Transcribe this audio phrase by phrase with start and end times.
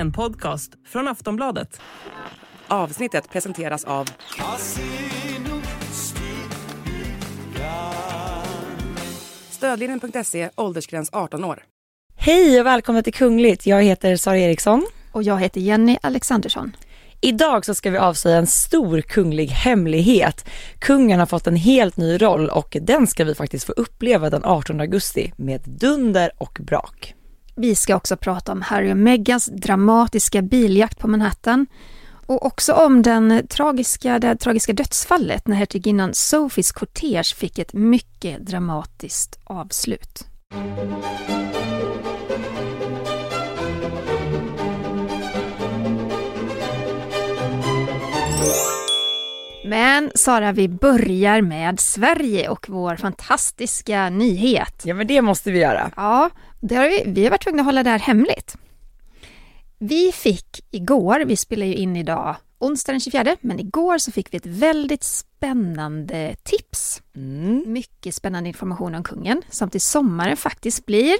[0.00, 1.80] En podcast från Aftonbladet.
[2.68, 4.08] Avsnittet presenteras av
[9.50, 11.64] Stödlinjen.se, åldersgräns 18 år.
[12.16, 13.66] Hej och välkomna till Kungligt.
[13.66, 14.86] Jag heter Sara Eriksson.
[15.12, 16.76] Och jag heter Jenny Alexandersson.
[17.20, 20.44] Idag så ska vi avslöja en stor kunglig hemlighet.
[20.78, 24.44] Kungen har fått en helt ny roll och den ska vi faktiskt få uppleva den
[24.44, 27.14] 18 augusti med dunder och brak.
[27.56, 31.66] Vi ska också prata om Harry och Meghans dramatiska biljakt på Manhattan
[32.26, 38.46] och också om den tragiska, det tragiska dödsfallet när hertiginnan Sophies kortege fick ett mycket
[38.46, 40.24] dramatiskt avslut.
[49.64, 54.82] Men Sara, vi börjar med Sverige och vår fantastiska nyhet.
[54.84, 55.90] Ja men det måste vi göra.
[55.96, 58.56] Ja, det har vi, vi har varit tvungna att hålla det här hemligt.
[59.78, 64.32] Vi fick igår, vi spelar ju in idag onsdag den 24, men igår så fick
[64.32, 67.02] vi ett väldigt spännande tips.
[67.16, 67.64] Mm.
[67.66, 71.16] Mycket spännande information om kungen som till sommaren faktiskt blir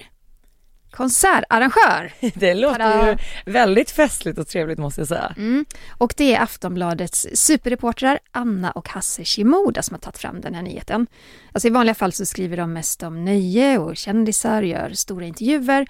[0.90, 2.12] konsertarrangör.
[2.34, 3.10] Det låter Tada!
[3.10, 3.18] ju
[3.52, 5.34] väldigt festligt och trevligt måste jag säga.
[5.36, 5.64] Mm.
[5.98, 10.62] Och det är Aftonbladets superreportrar Anna och Hasse Shimoda som har tagit fram den här
[10.62, 11.06] nyheten.
[11.52, 15.86] Alltså i vanliga fall så skriver de mest om nöje och kändisar, gör stora intervjuer.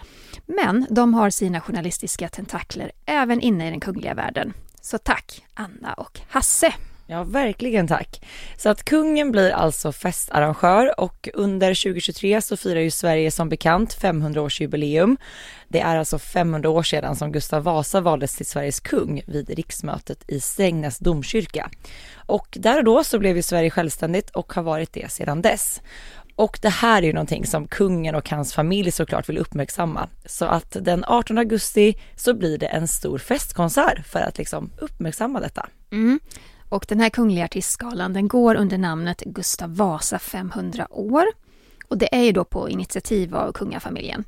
[0.46, 4.52] Men de har sina journalistiska tentakler även inne i den kungliga världen.
[4.80, 6.74] Så tack Anna och Hasse!
[7.10, 8.22] Ja, verkligen tack.
[8.56, 13.96] Så att kungen blir alltså festarrangör och under 2023 så firar ju Sverige som bekant
[13.96, 15.16] 500-årsjubileum.
[15.68, 20.24] Det är alltså 500 år sedan som Gustav Vasa valdes till Sveriges kung vid riksmötet
[20.26, 21.70] i Strängnäs domkyrka.
[22.14, 25.80] Och där och då så blev ju Sverige självständigt och har varit det sedan dess.
[26.36, 30.08] Och det här är ju någonting som kungen och hans familj såklart vill uppmärksamma.
[30.24, 35.40] Så att den 18 augusti så blir det en stor festkonsert för att liksom uppmärksamma
[35.40, 35.68] detta.
[35.92, 36.20] Mm.
[36.70, 41.24] Och den här kungliga artistskalan den går under namnet Gustav Vasa 500 år.
[41.88, 44.24] Och det är ju då på initiativ av kungafamiljen.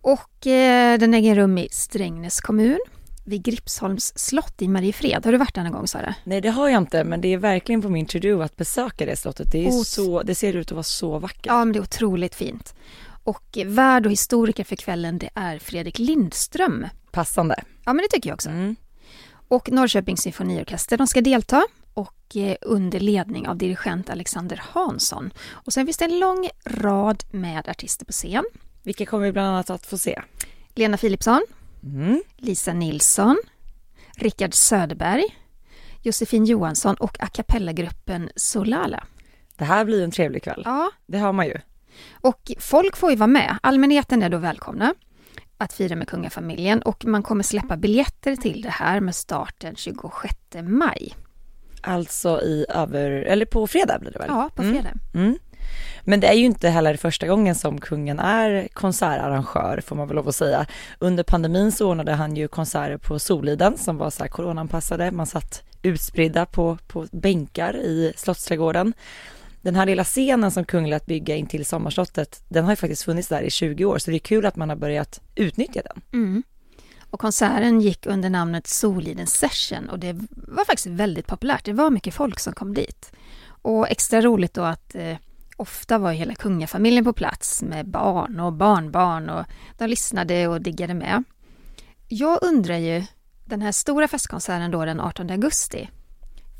[0.00, 2.78] Och eh, den äger rum i Strängnäs kommun
[3.24, 5.24] vid Gripsholms slott i Mariefred.
[5.24, 6.14] Har du varit där någon gång Sara?
[6.24, 9.16] Nej det har jag inte men det är verkligen på min to-do att besöka det
[9.16, 9.52] slottet.
[9.52, 9.82] Det, är Oh.
[9.82, 11.46] så, det ser ut att vara så vackert.
[11.46, 12.74] Ja, men det är otroligt fint.
[13.24, 16.86] Och eh, värd och historiker för kvällen det är Fredrik Lindström.
[17.10, 17.54] Passande.
[17.84, 18.48] Ja, men det tycker jag också.
[18.48, 18.76] Mm.
[19.48, 25.30] Och Norrköpings symfoniorkester, de ska delta och eh, under ledning av dirigent Alexander Hansson.
[25.50, 28.44] Och sen finns det en lång rad med artister på scen.
[28.82, 30.22] Vilka kommer vi bland annat att få se?
[30.74, 31.42] Lena Philipsson,
[31.82, 32.22] Mm.
[32.36, 33.36] Lisa Nilsson,
[34.16, 35.24] Rickard Söderberg,
[36.02, 39.04] Josefin Johansson och a cappella-gruppen Solala.
[39.56, 40.62] Det här blir en trevlig kväll.
[40.64, 41.58] Ja, Det har man ju.
[42.12, 43.58] och folk får ju vara med.
[43.62, 44.94] Allmänheten är då välkomna
[45.58, 49.76] att fira med kungafamiljen och man kommer släppa biljetter till det här med start den
[49.76, 51.14] 26 maj.
[51.82, 54.28] Alltså i över, eller på fredag blir det väl?
[54.30, 54.74] Ja, på Mm.
[54.74, 54.92] fredag.
[55.14, 55.38] Mm.
[56.04, 60.16] Men det är ju inte heller första gången som kungen är konsertarrangör får man väl
[60.16, 60.66] lov att säga.
[60.98, 65.10] Under pandemin så ordnade han ju konserter på Soliden som var så här coronaanpassade.
[65.10, 68.92] Man satt utspridda på, på bänkar i Slottsträdgården.
[69.64, 73.02] Den här lilla scenen som kungen lät bygga in till sommarslottet, den har ju faktiskt
[73.02, 76.02] funnits där i 20 år så det är kul att man har börjat utnyttja den.
[76.12, 76.42] Mm.
[77.10, 81.64] Och konserten gick under namnet Soliden Session och det var faktiskt väldigt populärt.
[81.64, 83.12] Det var mycket folk som kom dit.
[83.46, 85.16] Och extra roligt då att eh,
[85.56, 89.44] ofta var hela kungafamiljen på plats med barn och barnbarn och
[89.78, 91.24] de lyssnade och diggade med.
[92.08, 93.04] Jag undrar ju,
[93.44, 95.88] den här stora festkonserten då den 18 augusti,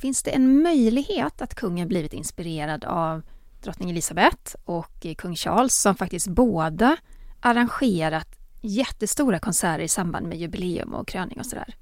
[0.05, 3.23] finns det en möjlighet att kungen blivit inspirerad av
[3.63, 6.97] drottning Elizabeth och kung Charles som faktiskt båda
[7.41, 8.29] arrangerat
[8.61, 11.75] jättestora konserter i samband med jubileum och kröning och sådär.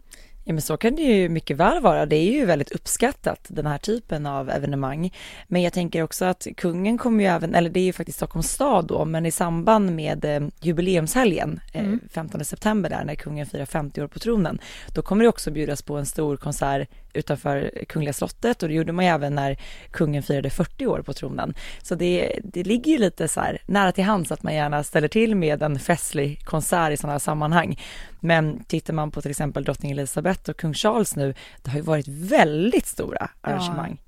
[0.45, 2.07] Ja men så kan det ju mycket väl vara.
[2.07, 5.15] Det är ju väldigt uppskattat den här typen av evenemang.
[5.49, 8.51] Men jag tänker också att kungen kommer ju även, eller det är ju faktiskt Stockholms
[8.51, 11.93] stad då, men i samband med eh, jubileumshelgen Mm.
[11.93, 14.59] eh, 15 september där när kungen firar 50 år på tronen,
[14.95, 18.93] då kommer det också bjudas på en stor konsert utanför Kungliga slottet och det gjorde
[18.93, 19.57] man ju även när
[19.91, 21.55] kungen firade 40 år på tronen.
[21.83, 25.09] Så det, det ligger ju lite så här nära till hands att man gärna ställer
[25.09, 27.81] till med en festlig konsert i sådana här sammanhang.
[28.21, 31.85] Men tittar man på till exempel drottning Elizabeth och kung Charles nu, det har ju
[31.85, 34.01] varit väldigt stora arrangemang.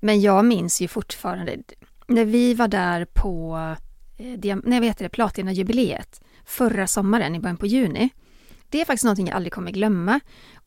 [0.00, 1.56] Men jag minns ju fortfarande
[2.06, 3.56] när vi var där på
[4.18, 8.08] eh, nej, vad heter det, platinajubileet förra sommaren i början på juni.
[8.68, 10.20] Det är faktiskt någonting jag aldrig kommer glömma.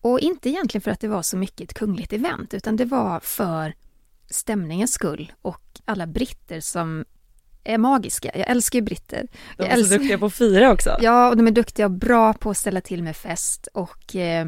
[0.06, 3.20] Och inte egentligen för att det var så mycket ett kungligt event, utan det var
[3.20, 3.74] för
[4.30, 7.06] stämningens skull och alla britter som
[7.64, 8.32] är magiska.
[8.36, 9.28] Jag älskar ju britter.
[9.58, 10.98] De är så älskar- duktiga på att fira också.
[11.02, 14.48] Ja, och de är duktiga och bra på att ställa till med fest och eh,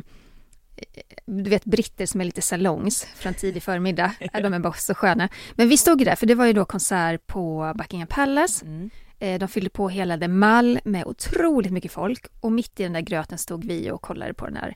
[1.25, 5.29] du vet britter som är lite salongs från tidig förmiddag, de är bara så sköna.
[5.55, 8.65] Men vi stod ju där, för det var ju då konsert på Buckingham Palace.
[8.65, 8.89] Mm.
[9.19, 12.93] Eh, De fyllde på hela The Mall med otroligt mycket folk och mitt i den
[12.93, 14.75] där gröten stod vi och kollade på den här.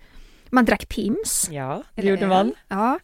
[0.52, 1.50] Man drack Pims.
[1.52, 2.54] Ja, det gjorde man.
[2.68, 3.00] Ja.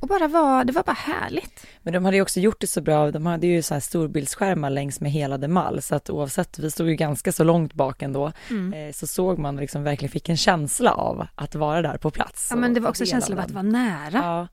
[0.00, 1.66] Och bara var, det var bara härligt.
[1.82, 4.70] Men de hade ju också gjort det så bra, de hade ju så här storbildsskärmar
[4.70, 8.02] längs med hela The Mall, så att oavsett, vi stod ju ganska så långt bak
[8.02, 8.72] ändå, Mm.
[8.88, 12.46] eh, så såg man liksom verkligen fick en känsla av att vara där på plats.
[12.50, 14.10] Ja, men det var också del känslan av att vara nära.
[14.12, 14.48] Ja,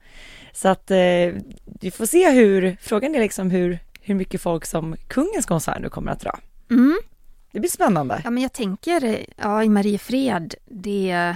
[0.54, 0.98] så att eh,
[1.82, 5.90] vi får se hur, frågan är liksom hur, hur mycket folk som kungens konsert nu
[5.90, 6.40] kommer att dra.
[6.70, 6.98] Mm.
[7.52, 8.22] Det blir spännande.
[8.24, 11.36] Ja, men jag tänker, eh, ja, i Mariefred, det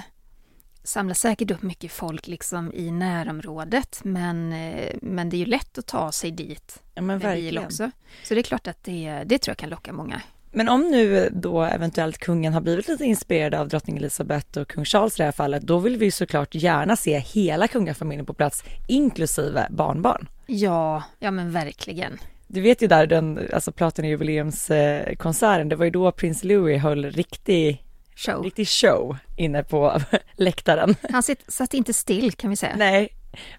[0.83, 5.77] samlar säkert upp mycket folk liksom i närområdet, men, eh, men det är ju lätt
[5.77, 7.91] att ta sig dit Ja, men med bil också.
[8.23, 10.21] Så det är klart att det, det tror jag kan locka många.
[10.53, 14.85] Men om nu då eventuellt kungen har blivit lite inspirerad av drottning Elizabeth och kung
[14.85, 18.33] Charles i det här fallet, då vill vi ju såklart gärna se hela kungafamiljen på
[18.33, 20.27] plats, inklusive barnbarn.
[20.45, 22.17] Ja, ja men verkligen.
[22.47, 27.83] Du vet ju där den, alltså Platina-jubileumskonserten, det var ju då prins Louis höll riktig,
[28.25, 28.43] Show.
[28.43, 30.01] riktig show inne på
[30.35, 30.95] läktaren.
[31.11, 32.75] Han sitt, satt inte still kan vi säga.
[32.77, 33.09] Nej,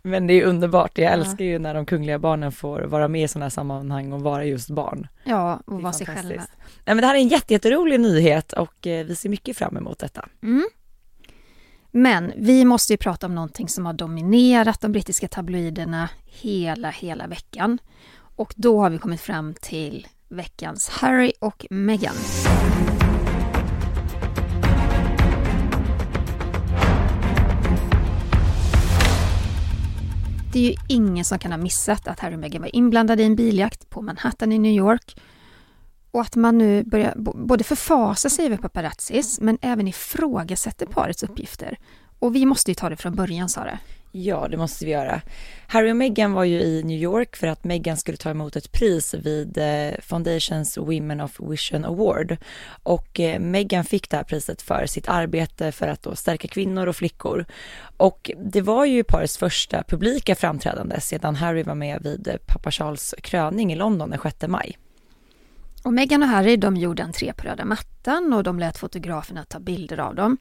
[0.02, 0.98] men det är underbart.
[0.98, 1.10] Jag Ja.
[1.10, 4.44] älskar ju när de kungliga barnen får vara med i sådana här sammanhang och vara
[4.44, 5.06] just barn.
[5.24, 6.34] Ja, och vara sig själva.
[6.34, 6.44] Nej,
[6.84, 9.98] men det här är en jätte, jätterolig nyhet och eh, vi ser mycket fram emot
[9.98, 10.28] detta.
[10.42, 10.64] Mm.
[11.90, 17.26] Men vi måste ju prata om någonting som har dominerat de brittiska tabloiderna hela, hela
[17.26, 17.78] veckan.
[18.36, 22.14] Och då har vi kommit fram till veckans Harry och Meghan.
[30.52, 33.26] Det är ju ingen som kan ha missat att Harry och Meghan var inblandade i
[33.26, 35.16] en biljakt på Manhattan i New York.
[36.10, 41.78] Och att man nu börjar både förfasa sig över paparazzis men även ifrågasätter parets uppgifter.
[42.18, 43.78] Och vi måste ju ta det från början, Sara.
[44.14, 45.20] Ja, det måste vi göra.
[45.66, 48.72] Harry och Meghan var ju i New York för att Meghan skulle ta emot ett
[48.72, 52.36] pris vid eh, Foundations Women of Vision Award.
[52.82, 56.86] Och eh, Meghan fick det här priset för sitt arbete för att då stärka kvinnor
[56.86, 57.44] och flickor.
[57.96, 62.70] Och det var ju parets första publika framträdande sedan Harry var med vid eh, pappa
[62.70, 64.78] Charles kröning i London den 6 maj.
[65.84, 69.60] Och Meghan och Harry de gjorde entré på röda mattan och de lät fotograferna ta
[69.60, 70.38] bilder av dem.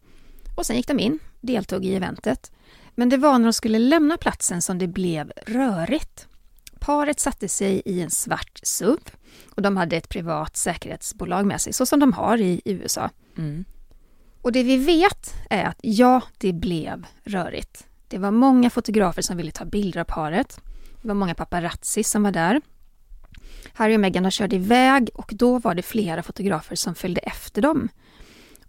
[0.57, 2.51] Och sen gick de in, deltog i eventet.
[2.95, 6.27] Men det var när de skulle lämna platsen som det blev rörigt.
[6.79, 8.99] Paret satte sig i en svart SUV
[9.55, 13.09] och de hade ett privat säkerhetsbolag med sig, så som de har i USA.
[13.37, 13.65] Mm.
[14.41, 17.85] Och det vi vet är att ja, det blev rörigt.
[18.07, 20.61] Det var många fotografer som ville ta bilder av paret.
[21.01, 22.61] Det var många paparazzi som var där.
[23.73, 27.61] Harry och Meghan har kört iväg och då var det flera fotografer som följde efter
[27.61, 27.89] dem.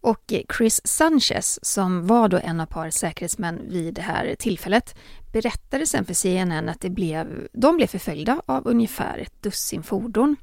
[0.03, 4.95] Och Chris Sanchez, som var då en av parets säkerhetsmän vid det här tillfället,
[5.33, 10.37] berättade sen för CNN att det blev, de blev förföljda av ungefär ett dussin fordon.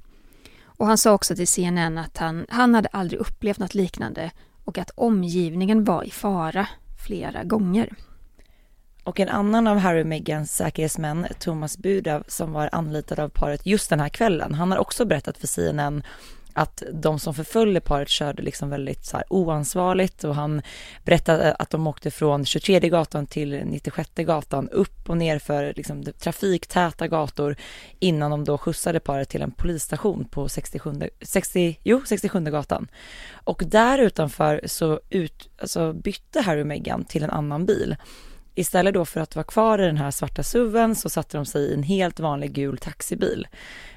[0.63, 4.31] Och han sa också till CNN att han, han hade aldrig upplevt något liknande
[4.65, 6.67] och att omgivningen var i fara
[7.06, 7.94] flera gånger.
[9.03, 13.65] Och en annan av Harry och Meghans säkerhetsmän, Thomas Budav, som var anlitad av paret
[13.65, 16.03] just den här kvällen, han har också berättat för CNN
[16.53, 20.61] att de som förföljde paret körde liksom väldigt så här oansvarigt och han
[21.06, 26.03] berättade att de åkte från 23 gatan till 96 gatan upp och ner för liksom
[26.03, 27.56] trafiktäta gator
[27.99, 32.87] innan de då skjutsade paret till en polisstation på 67, 60, jo, 67 gatan.
[33.31, 37.95] Och där utanför så ut, alltså bytte Harry och Meghan till en annan bil.
[38.59, 41.61] Istället då för att vara kvar i den här svarta suven så satte de sig
[41.61, 43.47] i en helt vanlig gul taxibil.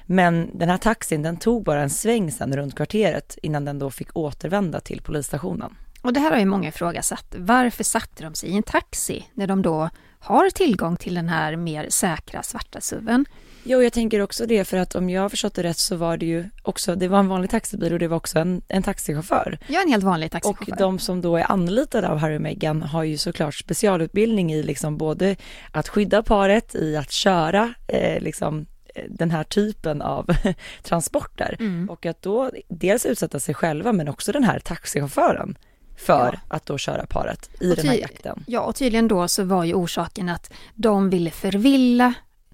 [0.05, 3.91] Men den här taxin den tog bara en sväng sen runt kvarteret innan den då
[3.91, 5.75] fick återvända till polisstationen.
[6.01, 7.35] Och det här har ju många ifrågasatt.
[7.37, 9.89] Varför satte de sig i en taxi när de då
[10.19, 13.25] har tillgång till den här mer säkra svarta suven?
[13.65, 16.17] Jo, jag tänker också det för att om jag har förstått det rätt så var
[16.17, 19.57] det ju också, det var en vanlig taxibil och det var också en, en taxichaufför.
[19.67, 20.75] Är en helt vanlig Och taxichaufför.
[20.77, 24.97] de som då är anlitade av Harry och Meghan har ju såklart specialutbildning i liksom
[24.97, 25.35] både
[25.71, 28.65] att skydda paret, i att köra eh, liksom
[28.95, 30.25] eh, den här typen av
[30.83, 31.89] transporter Mm.
[31.89, 35.57] och att då dels utsätta sig själva men också den här taxichauffören
[35.97, 38.43] för att då köra paret i Och den här jakten.
[38.47, 42.13] Ja, och tydligen då så var ju orsaken att de ville förvilla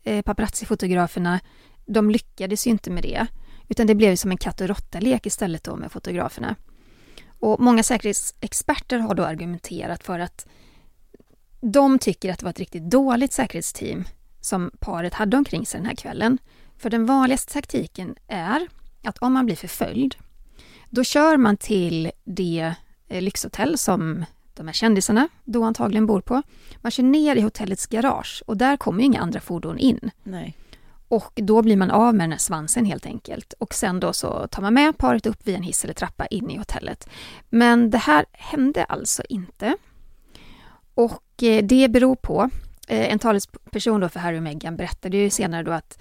[0.10, 1.40] eh, paparazzi-fotograferna.
[1.86, 3.28] De lyckades ju inte med det,
[3.68, 6.56] utan det blev som en katt och råtta-lek istället då med fotograferna.
[7.40, 10.48] Och många säkerhetsexperter har då argumenterat för att
[11.62, 14.04] de tycker att det var ett riktigt dåligt säkerhetsteam
[14.42, 16.38] som paret hade omkring sig den här kvällen.
[16.78, 18.68] För den vanligaste taktiken är
[19.04, 20.16] att om man blir förföljd,
[20.90, 22.74] då kör man till det
[23.08, 24.26] eh, lyxhotell som
[24.60, 26.42] de här kändisarna då antagligen bor på.
[26.82, 30.12] Man kör ner i hotellets garage och där kommer inga andra fordon in.
[30.24, 30.56] Nej.
[31.08, 33.54] Och då blir man av med den här svansen helt enkelt.
[33.54, 36.50] Och sen då så tar man med paret upp via en hiss eller trappa in
[36.50, 37.10] i hotellet.
[37.50, 39.76] Men det här hände alltså inte.
[40.94, 42.50] Och eh, det beror på,
[42.88, 46.00] eh, en talesperson då för Harry och Meghan berättade ju senare då att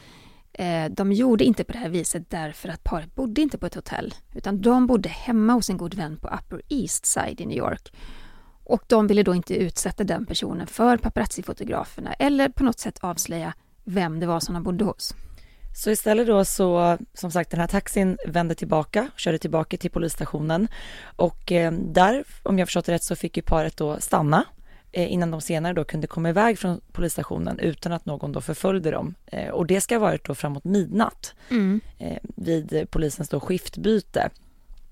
[0.52, 3.74] eh, de gjorde inte på det här viset därför att paret bodde inte på ett
[3.74, 7.58] hotell, utan de bodde hemma hos en god vän på Upper East Side i New
[7.58, 7.92] York.
[8.68, 13.54] Och de ville då inte utsätta den personen för paparazzi-fotograferna eller på något sätt avslöja
[13.84, 15.14] vem det var som de bodde hos.
[15.76, 20.68] Så istället då så, som sagt den här taxin vände tillbaka, körde tillbaka till polisstationen
[21.16, 24.44] och eh, där, om jag förstått det rätt, så fick ju paret då stanna
[24.92, 28.90] eh, innan de senare då kunde komma iväg från polisstationen utan att någon då förföljde
[28.90, 29.14] dem.
[29.26, 31.80] Eh, och det ska ha varit då framåt midnatt Mm.
[32.36, 34.30] vid polisens då skiftbyte.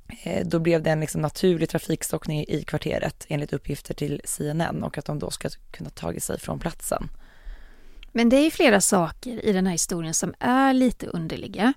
[0.09, 4.99] Eh, då blev det en liksom naturlig trafikstockning i kvarteret enligt uppgifter till CNN och
[4.99, 7.09] att de då ska kunna tagit sig från platsen.
[8.13, 11.73] Men det är ju flera saker i den här historien som är lite underliga.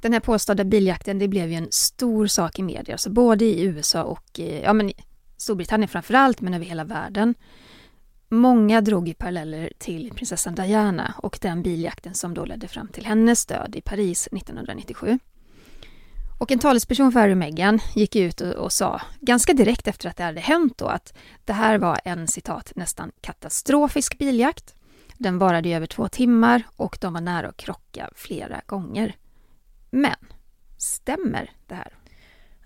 [0.00, 3.62] Den här påstådda biljakten, det blev ju en stor sak i media, alltså både i
[3.62, 4.94] USA och eh, ja, men i
[5.36, 7.34] Storbritannien framförallt, men över hela världen.
[8.28, 13.06] Många drog ju paralleller till prinsessan Diana och den biljakten som då ledde fram till
[13.06, 15.18] hennes död i Paris 1997.
[16.38, 20.08] Och en talesperson för Harry och Meghan gick ut och, och sa ganska direkt efter
[20.08, 21.14] att det hade hänt då att
[21.44, 24.74] det här var en citat nästan katastrofisk biljakt.
[25.16, 29.16] Den varade i över två timmar och de var nära att krocka flera gånger.
[29.90, 30.16] Men
[30.78, 31.92] stämmer det här?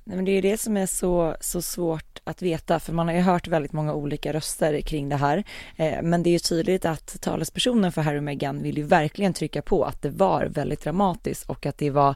[0.04, 3.14] Nej, men det är det som är så, så svårt att veta, för man har
[3.14, 5.44] ju hört väldigt många olika röster kring det här.
[5.76, 9.32] Eh, men det är ju tydligt att talespersonen för Harry och Meghan vill ju verkligen
[9.32, 12.14] trycka på att det var väldigt dramatiskt och att det var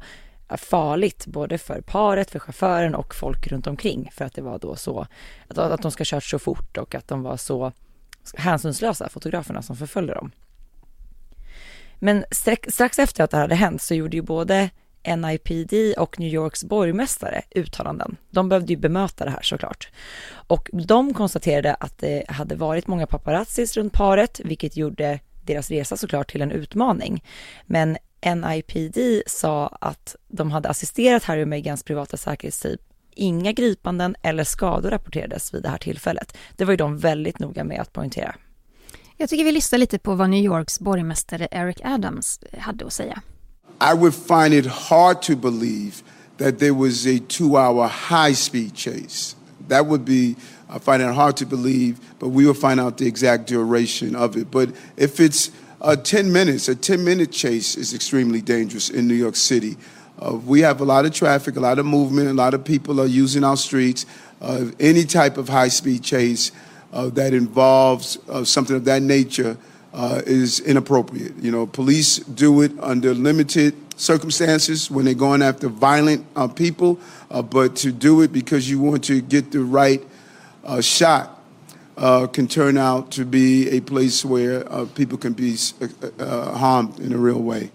[0.49, 4.77] farligt både för paret, för chauffören och folk runt omkring för att det var då
[4.77, 5.07] så,
[5.49, 7.73] att, att de ska kört så fort och att de var så
[8.35, 10.31] hänsynslösa, fotograferna som förföljde dem.
[11.99, 14.71] Men strax, strax efter att det hade hänt så gjorde ju både
[15.17, 18.17] NIPD och New Yorks borgmästare uttalanden.
[18.31, 19.89] De behövde ju bemöta det här såklart.
[20.29, 25.97] Och de konstaterade att det hade varit många paparazzis runt paret, vilket gjorde deras resa
[25.97, 27.25] såklart till en utmaning.
[27.67, 32.79] Men NIPD sa att de hade assisterat Harry och Meghans privata säkerhetsteam.
[33.15, 36.37] Inga gripanden eller skador rapporterades vid det här tillfället.
[36.57, 38.35] Det var ju de väldigt noga med att poängtera.
[39.17, 43.23] Jag tycker vi lyssnar lite på vad New Yorks borgmästare Eric Adams hade att säga.
[43.93, 45.93] I would find it hard to believe
[46.39, 49.37] that there was a two hour high speed chase.
[49.69, 50.35] That would be,
[50.69, 54.37] I find it hard to believe, but we will find out the exact duration of
[54.37, 54.51] it.
[54.51, 59.15] But if it's uh, 10 minutes, a 10 minute chase is extremely dangerous in New
[59.15, 59.77] York City.
[60.19, 63.01] Uh, we have a lot of traffic, a lot of movement, a lot of people
[63.01, 64.07] are using our streets.
[64.41, 66.53] Uh, any type of high speed chase
[66.93, 69.57] uh, that involves uh, something of that nature
[69.93, 71.35] uh, is inappropriate.
[71.37, 76.99] You know, police do it under limited circumstances when they're going after violent people,
[77.51, 80.03] but to do it because you want to get the right
[80.81, 81.36] shot
[81.97, 85.89] uh, can turn out to be a place where uh, people can be uh,
[86.21, 87.69] uh harmed in a real way.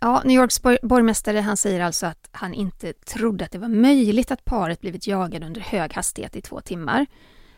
[0.00, 4.30] Ja, New Yorks borgmästare han säger alltså att han inte trodde att det var möjligt
[4.30, 7.06] att paret blivit jagade under hög hastighet i två timmar.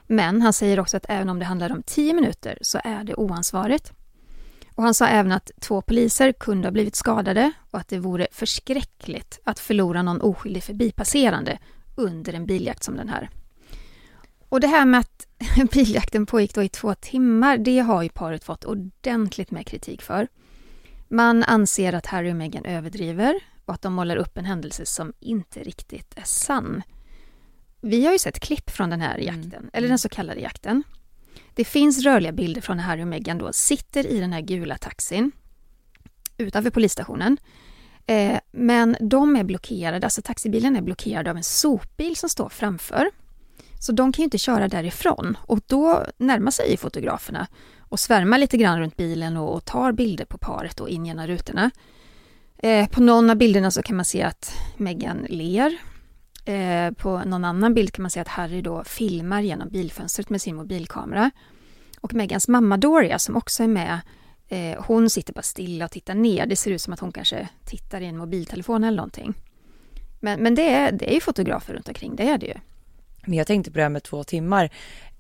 [0.07, 3.15] Men han säger också att även om det handlar om tio minuter så är det
[3.15, 3.93] oansvarigt.
[4.75, 8.27] Och han sa även att två poliser kunde ha blivit skadade och att det vore
[8.33, 11.59] förskräckligt att förlora någon oskyldig förbipasserande
[11.97, 13.31] under en biljakt som den här.
[14.49, 15.27] Och det här med att
[15.73, 20.29] biljakten pågick då i två timmar, det har ju paret fått ordentligt med kritik för.
[21.09, 25.13] Man anser att Harry och Meghan överdriver och att de målar upp en händelse som
[25.21, 26.83] inte riktigt är sann.
[27.81, 30.83] Vi har ju sett klipp från den här jakten, eller den så kallade jakten.
[31.55, 34.79] Det finns rörliga bilder från när Harry och Meghan då sitter i den här gula
[34.79, 35.33] taxin
[36.39, 37.39] utanför polisstationen.
[38.07, 43.11] Eh, men de är blockerade, alltså taxibilen är blockerad av en sopbil som står framför.
[43.83, 47.47] Så de kan ju inte köra därifrån och då närmar sig fotograferna
[47.79, 51.27] och svärmar lite grann runt bilen och, och tar bilder på paret och in genom
[51.27, 51.71] rutorna.
[52.59, 55.79] Eh, på någon av bilderna så kan man se att Megan ler.
[56.45, 60.43] Eh, på någon annan bild kan man se att Harry då filmar genom bilfönstret med
[60.43, 61.31] sin mobilkamera.
[62.01, 64.01] Och Megans mamma Doria som också är med,
[64.49, 66.47] eh, hon sitter bara stilla och tittar ner.
[66.47, 69.35] Det ser ut som att hon kanske tittar i en mobiltelefon eller någonting.
[70.21, 72.55] Men, men det, är, det är ju fotografer runt omkring, det är det ju.
[73.27, 74.71] Men jag tänkte på det här med två timmar.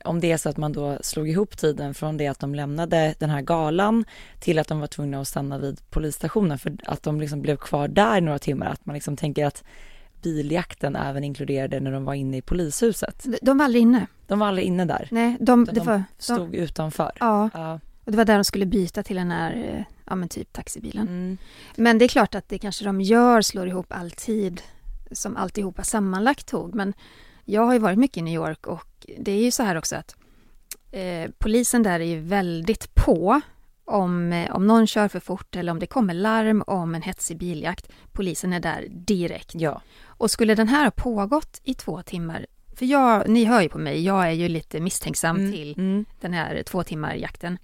[0.04, 3.14] Om det är så att man då slog ihop tiden från det att de lämnade
[3.18, 4.04] den här galan
[4.40, 7.88] till att de var tvungna att stanna vid polisstationen för att de liksom blev kvar
[7.88, 8.66] där några timmar.
[8.66, 9.64] Att man liksom tänker att
[10.23, 13.25] biljakten även inkluderade när de var inne i polishuset.
[13.25, 14.06] De- De var aldrig inne.
[14.26, 15.09] De var aldrig inne där.
[15.11, 17.11] Nej, de, de var, de, stod utanför.
[17.21, 17.80] ja, Ja.
[18.04, 21.09] och det var där de skulle byta till den här, eh, ja men typ taxibilen.
[21.09, 21.38] Mm.
[21.76, 24.62] Men det är klart att det kanske de gör, slår ihop all tid
[25.12, 26.75] som alltihopa sammanlagt tog.
[26.75, 26.92] Men
[27.44, 29.96] jag har ju varit mycket i New York och det är ju så här också
[29.96, 30.16] att
[30.90, 33.40] eh, polisen där är ju väldigt på
[33.84, 37.37] om, eh, om någon kör för fort eller om det kommer larm om en hetsig
[37.38, 37.88] biljakt.
[38.12, 39.50] Polisen är där direkt.
[39.54, 39.82] Ja.
[40.04, 42.46] Och skulle den här ha pågått i två timmar,
[42.76, 45.52] för jag, ni hör ju på mig, jag är ju lite misstänksam Mm.
[45.52, 46.04] till Mm.
[46.20, 47.58] den här två timmar jakten.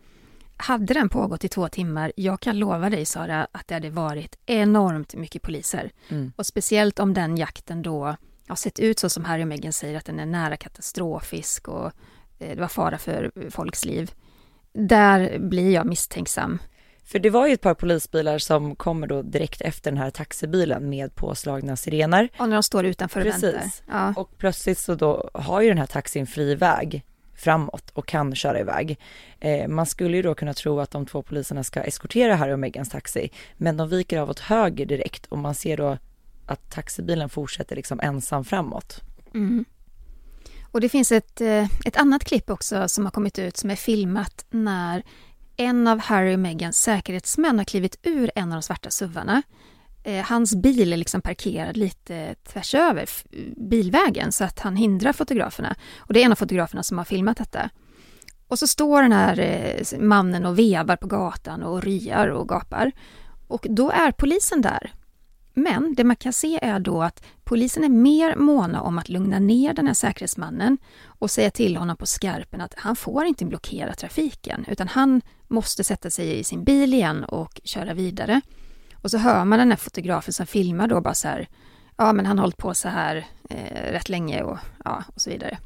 [0.56, 4.38] Hade den pågått i två timmar, jag kan lova dig Sara att det hade varit
[4.46, 5.90] enormt mycket poliser.
[6.08, 6.32] Mm.
[6.36, 8.16] Och speciellt om den jakten då
[8.48, 11.86] har sett ut så som Harry och Meghan säger att den är nära katastrofisk och
[12.38, 14.10] eh, det var fara för folks liv.
[14.72, 16.58] Där blir jag misstänksam.
[17.04, 20.90] För det var ju ett par polisbilar som kommer då direkt efter den här taxibilen
[20.90, 22.28] med påslagna sirener.
[22.38, 23.42] Och när de står utanför och Precis.
[23.42, 23.70] väntar.
[23.88, 24.14] Ja.
[24.16, 27.04] Och plötsligt så då har ju den här taxin fri väg
[27.38, 28.98] framåt och kan köra iväg.
[29.40, 32.58] Eh, man skulle ju då kunna tro att de två poliserna ska eskortera Harry och
[32.58, 35.98] Megans taxi, men de viker av åt höger direkt och man ser då
[36.50, 39.00] att taxibilen fortsätter liksom ensam framåt.
[39.34, 39.64] Mm.
[40.70, 43.76] Och det finns ett, eh, ett annat klipp också som har kommit ut som är
[43.76, 45.02] filmat när
[45.56, 49.42] en av Harry och Megans säkerhetsmän har klivit ur en av de svarta suvarna.
[50.04, 53.08] Eh, hans bil är liksom parkerad lite tvärs över
[53.70, 55.76] bilvägen så att han hindrar fotograferna.
[55.98, 57.70] Och det är en av fotograferna som har filmat detta.
[58.48, 62.92] Och så står den här eh, mannen och vevar på gatan och ryar och gapar.
[63.48, 64.92] Och då är polisen där.
[65.58, 69.38] Men det man kan se är då att polisen är mer måna om att lugna
[69.38, 73.94] ner den här säkerhetsmannen och säga till honom på skarpen att han får inte blockera
[73.94, 78.40] trafiken utan han måste sätta sig i sin bil igen och köra vidare.
[79.02, 81.48] Och så hör man den här fotografen som filmar då bara så här,
[81.96, 85.30] ja men han har hållit på så här eh, rätt länge och, ja, och så
[85.30, 85.58] vidare.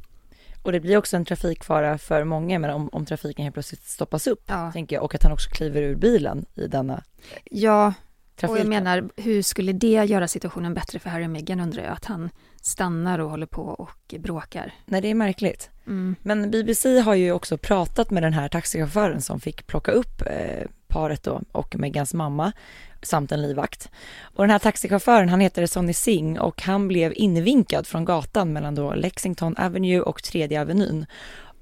[0.62, 4.26] Och det blir också en trafikfara för många, men om, om trafiken helt plötsligt stoppas
[4.26, 4.72] upp, Ja.
[4.72, 7.02] tänker jag, och att han också kliver ur bilen i denna
[7.44, 7.92] Ja,
[8.36, 8.52] trafik.
[8.52, 11.92] och jag menar hur skulle det göra situationen bättre för Harry och Meghan undrar jag,
[11.92, 14.74] att han stannar och håller på och bråkar.
[14.86, 15.70] Nej, det är märkligt.
[15.86, 16.16] Mm.
[16.22, 20.68] Men BBC har ju också pratat med den här taxichauffören som fick plocka upp eh,
[20.88, 22.52] paret då och Megans mamma
[23.02, 23.90] samt en livvakt.
[24.22, 28.74] Och den här taxichauffören han heter Sonny Singh och han blev invinkad från gatan mellan
[28.74, 31.06] då Lexington Avenue och Tredje Avenyn.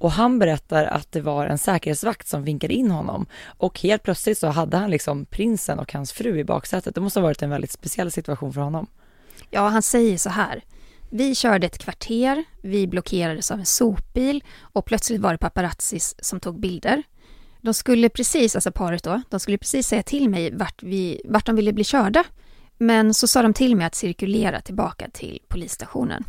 [0.00, 4.38] Och han berättar att det var en säkerhetsvakt som vinkade in honom och helt plötsligt
[4.38, 6.94] så hade han liksom prinsen och hans fru i baksätet.
[6.94, 8.86] Det måste ha varit en väldigt speciell situation för honom.
[9.50, 10.64] Ja, han säger så här.
[11.10, 16.40] Vi körde ett kvarter, vi blockerades av en sopbil och plötsligt var det paparazzis som
[16.40, 17.02] tog bilder.
[17.60, 21.46] De skulle precis, alltså paret då, de skulle precis säga till mig vart, vi, vart
[21.46, 22.24] de ville bli körda.
[22.78, 26.24] Men så sa de till mig att cirkulera tillbaka till polisstationen.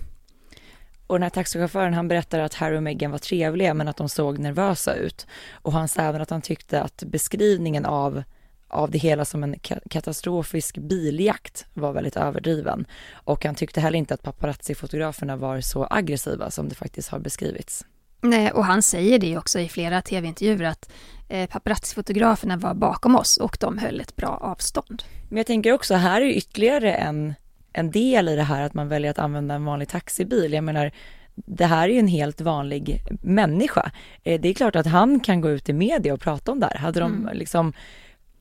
[1.12, 4.10] Och den här taxichauffören han berättar att Harry och Meghan var trevliga men att de
[4.10, 5.28] såg nervösa ut.
[5.54, 8.24] Och han sa även att han tyckte att beskrivningen av,
[8.68, 12.86] av det hela som en ka- katastrofisk biljakt var väldigt överdriven.
[13.14, 17.86] Och han tyckte heller inte att paparazzi-fotograferna var så aggressiva som det faktiskt har beskrivits.
[18.22, 20.92] Nej, och han säger det också i flera tv-intervjuer att
[21.30, 25.04] eh, paparazzi-fotograferna var bakom oss och de höll ett bra avstånd.
[25.30, 27.34] Men jag tänker också, här är ytterligare en,
[27.74, 30.54] en del i det här att man väljer att använda en vanlig taxibil.
[30.54, 30.92] Jag menar,
[31.36, 33.92] det här är ju en helt vanlig människa.
[34.24, 36.66] Eh, Det är klart att han kan gå ut i media och prata om det
[36.66, 36.78] här.
[36.78, 37.74] Hade de liksom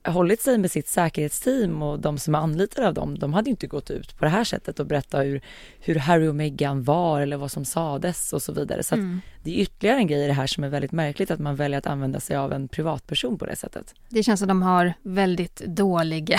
[0.05, 3.67] hållit sig med sitt säkerhetsteam och de som är anlitade av dem, de hade inte
[3.67, 5.41] gått ut på det här sättet och berätta hur,
[5.81, 8.83] hur Harry och Meghan var eller vad som sades och så vidare.
[8.83, 9.01] Så att
[9.45, 11.79] det är ytterligare en grej i det här som är väldigt märkligt, att man väljer
[11.79, 13.95] att använda sig av en privatperson på det sättet.
[14.09, 16.39] Det känns som de har väldigt dåliga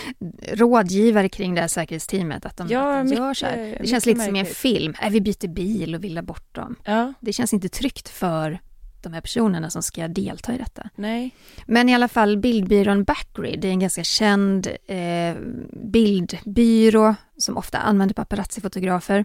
[0.52, 3.76] rådgivare kring det här säkerhetsteamet, att de, Ja, att de gör mycket- så här.
[3.80, 4.56] Det känns lite som i en märkligt.
[4.56, 6.76] film, äh, vi byter bil och vill ha bort dem.
[6.84, 8.58] Ja, Det känns inte tryggt för
[9.02, 10.88] de här personerna som ska delta i detta.
[10.94, 11.34] nej.
[11.66, 15.36] Men i alla fall bildbyrån Backgrid, det är en ganska känd eh,
[15.72, 19.24] bildbyrå som ofta använder paparazzi-fotografer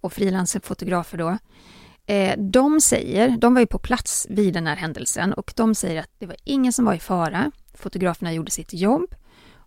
[0.00, 1.38] och frilansfotografer då.
[2.06, 6.00] Eh, de säger, de var ju på plats vid den här händelsen och de säger
[6.00, 7.50] att det var ingen som var i fara.
[7.74, 9.14] Fotograferna gjorde sitt jobb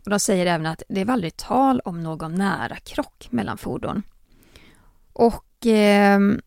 [0.05, 4.03] och de säger även att det var aldrig tal om någon nära krock mellan fordon.
[5.13, 6.41] Och ehm,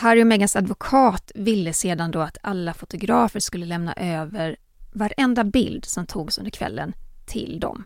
[0.00, 4.56] Harry och Megans advokat ville sedan då att alla fotografer skulle lämna över
[4.92, 6.92] varenda bild som togs under kvällen
[7.26, 7.84] till dem.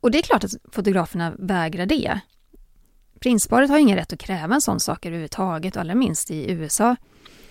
[0.00, 2.20] Och det är klart att fotograferna vägrar det.
[3.20, 6.96] Prinsparet har ingen rätt att kräva en sån sak överhuvudtaget, allra minst i USA.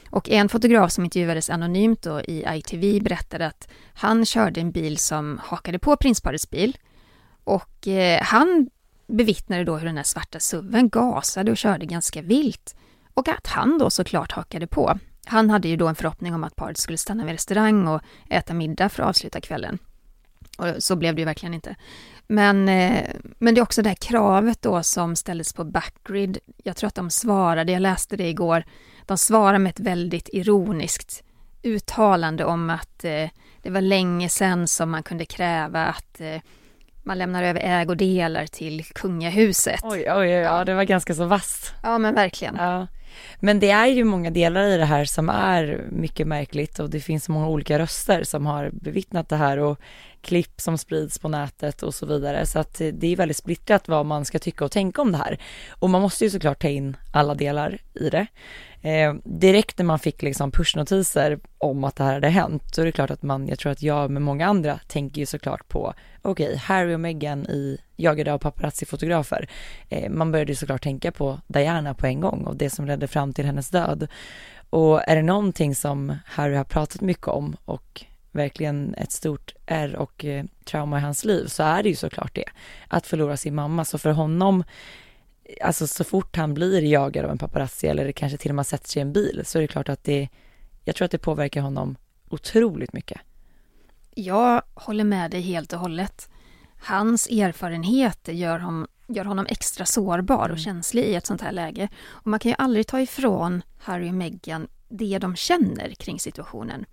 [0.10, 4.98] Och en fotograf som intervjuades anonymt då i ITV berättade att han körde en bil
[4.98, 6.78] som hakade på prinsparets bil.
[7.44, 8.70] Och eh, han
[9.08, 12.76] bevittnade då hur den här svarta suven gasade och körde ganska vilt.
[13.14, 15.00] Och att han då såklart hakade på.
[15.26, 18.54] Han hade ju då en förhoppning om att paret skulle stanna vid restaurang och äta
[18.54, 19.80] middag för att avsluta kvällen.
[20.58, 21.76] Och så blev det ju verkligen inte.
[22.28, 23.06] Men, eh,
[23.40, 26.38] men det är också det här kravet då som ställdes på Backgrid.
[26.64, 28.64] Jag tror att de svarade, jag läste det igår,
[29.06, 31.24] de svarar med ett väldigt ironiskt
[31.64, 33.30] uttalande om att eh,
[33.62, 36.42] det var länge sedan som man kunde kräva att eh,
[37.04, 39.80] man lämnar över ägodelar till kungahuset.
[39.84, 41.74] Oj, oj, oj, ja det var ganska så vasst.
[41.84, 42.56] Ja men verkligen.
[42.56, 42.88] Ja.
[43.40, 47.00] Men det är ju många delar i det här som är mycket märkligt och det
[47.00, 49.80] finns många olika röster som har bevittnat det här och
[50.22, 52.46] klipp som sprids på nätet och så vidare.
[52.46, 55.38] Så att det är väldigt splittrat vad man ska tycka och tänka om det här.
[55.70, 58.28] Och man måste ju såklart ta in alla delar i det.
[58.84, 62.86] Eh, direkt när man fick liksom pushnotiser om att det här hade hänt, så är
[62.86, 65.94] det klart att man, jag tror att jag med många andra tänker ju såklart på,
[66.22, 69.50] okej, okay, Harry och Meghan i jagade av paparazzi-fotografer.
[69.90, 73.08] Eh, man började ju såklart tänka på Diana på en gång och det som ledde
[73.08, 74.08] fram till hennes död.
[74.70, 79.96] Och är det någonting som Harry har pratat mycket om och verkligen ett stort R
[79.96, 82.50] och eh, trauma i hans liv så är det ju såklart det.
[82.88, 83.86] Att förlora sin mamma.
[83.86, 84.64] Så för honom,
[85.62, 88.90] alltså så fort han blir jagad av en paparazzi eller kanske till och med sätter
[88.90, 90.30] sig i en bil så är det klart att det,
[90.86, 91.96] jag tror att det påverkar honom
[92.30, 93.22] otroligt mycket.
[94.16, 96.30] Jag håller med dig helt och hållet.
[96.84, 100.58] Hans erfarenheter gör honom, gör honom extra sårbar och mm.
[100.58, 101.90] känslig i ett sånt här läge.
[102.06, 106.86] Och man kan ju aldrig ta ifrån Harry och Meghan det de känner kring situationen.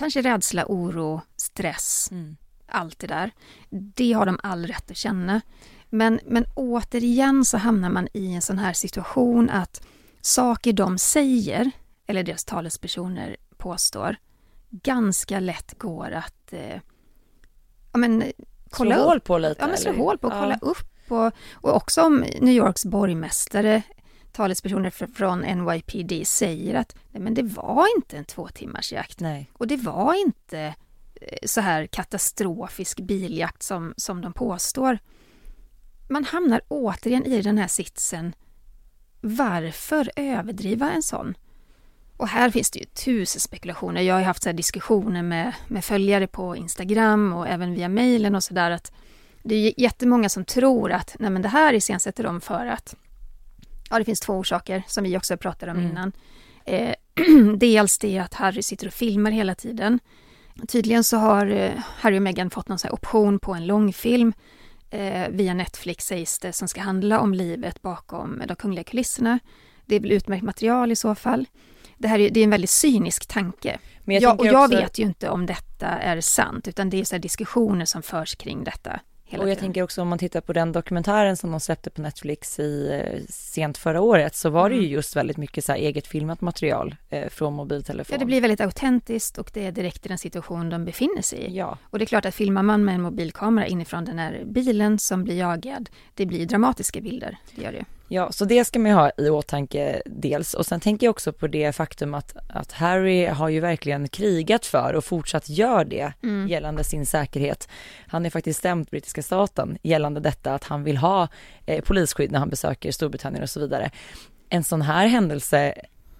[0.00, 2.36] Kanske rädsla, oro, stress, mm.
[2.66, 3.30] allt det där.
[3.70, 5.40] Det har de all rätt att känna.
[5.90, 9.86] Men, men återigen så hamnar man i en sån här situation att
[10.20, 11.70] saker de säger,
[12.06, 14.16] eller deras talespersoner påstår,
[14.70, 16.80] ganska lätt går att eh,
[17.92, 18.24] ja, men,
[18.70, 19.08] kolla slå upp.
[19.08, 19.62] hål på lite?
[19.62, 21.10] Ja, men slå hål på och kolla upp.
[21.10, 23.82] Och, och också om New Yorks borgmästare,
[24.32, 29.20] talespersoner från NYPD säger att nej, men det var inte en två timmars jakt.
[29.20, 29.50] Nej.
[29.52, 30.74] Och det var inte
[31.14, 34.98] eh, så här katastrofisk biljakt som, som de påstår.
[36.08, 38.34] Man hamnar återigen i den här sitsen.
[39.20, 41.34] Varför överdriva en sån?
[42.16, 44.00] Och här finns det ju tusen spekulationer.
[44.00, 48.44] Jag har haft så diskussioner med, med följare på Instagram och även via mejlen och
[48.44, 48.92] sådär att
[49.42, 52.94] det är jättemånga som tror att nej men det här iscensätter de för att
[53.90, 55.90] Ja, det finns två orsaker som vi också pratade om mm.
[55.90, 56.12] innan.
[56.64, 56.94] Eh,
[57.56, 59.98] dels det att Harry sitter och filmar hela tiden.
[60.68, 64.32] Tydligen så har eh, Harry och Meghan fått någon så option på en långfilm
[64.90, 69.38] eh, via Netflix sägs det, som ska handla om livet bakom de kungliga kulisserna.
[69.86, 71.46] Det är väl utmärkt material i så fall
[72.00, 73.78] det här är, det är en väldigt cynisk tanke.
[74.04, 74.76] Men jag, jag och jag också...
[74.76, 78.64] vet ju inte om detta är sant, utan det är så diskussioner som förs kring
[78.64, 79.00] detta.
[79.38, 79.56] Och jag tiden.
[79.56, 83.20] tänker också om man tittar på den dokumentären som de släppte på Netflix i eh,
[83.28, 84.92] sent förra året så var det ju mm.
[84.92, 88.14] just väldigt mycket så eget filmat material eh, från mobiltelefon.
[88.14, 91.38] Ja, det blir väldigt autentiskt och det är direkt i den situation de befinner sig
[91.38, 91.56] i.
[91.56, 91.78] Ja.
[91.82, 95.24] Och det är klart att filmar man med en mobilkamera inifrån den här bilen som
[95.24, 97.84] blir jagad, det blir dramatiska bilder, det gör det.
[98.12, 100.54] Ja, så det ska man ha i åtanke dels.
[100.54, 104.66] Och sen tänker jag också på det faktum att, att Harry har ju verkligen krigat
[104.66, 106.48] för och fortsatt gör det mm.
[106.48, 107.68] gällande sin säkerhet.
[108.06, 111.28] Han är faktiskt stämt brittiska staten gällande detta att han vill ha
[111.66, 113.90] eh, polisskydd när han besöker Storbritannien och så vidare.
[114.48, 115.74] En sån här händelse,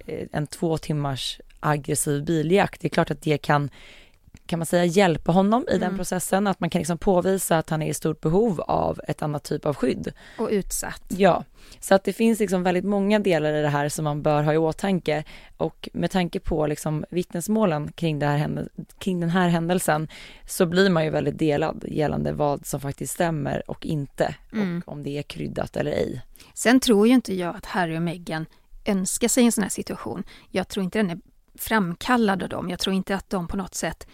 [0.07, 3.70] eh, en två timmars aggressiv biljakt, det är klart att det kan
[4.50, 5.80] kan man säga, hjälpa honom i mm.
[5.80, 9.22] den processen, att man kan liksom påvisa att han är i stort behov av ett
[9.22, 10.12] annat typ av skydd.
[10.38, 11.02] Och utsatt.
[11.08, 11.44] Ja,
[11.80, 14.54] så att det finns liksom väldigt många delar i det här som man bör ha
[14.54, 15.24] i åtanke
[15.56, 20.08] och med tanke på liksom vittnesmålen kring, det här, kring den här händelsen
[20.46, 24.82] så blir man ju väldigt delad gällande vad som faktiskt stämmer och inte mm.
[24.86, 26.22] och om det är kryddat eller ej.
[26.54, 28.46] Sen tror ju inte jag att Harry och Meghan
[28.84, 30.24] önskar sig en sån här situation.
[30.50, 31.18] Jag tror inte den är
[31.54, 32.70] framkallad av dem.
[32.70, 34.06] Jag tror inte att de på något sätt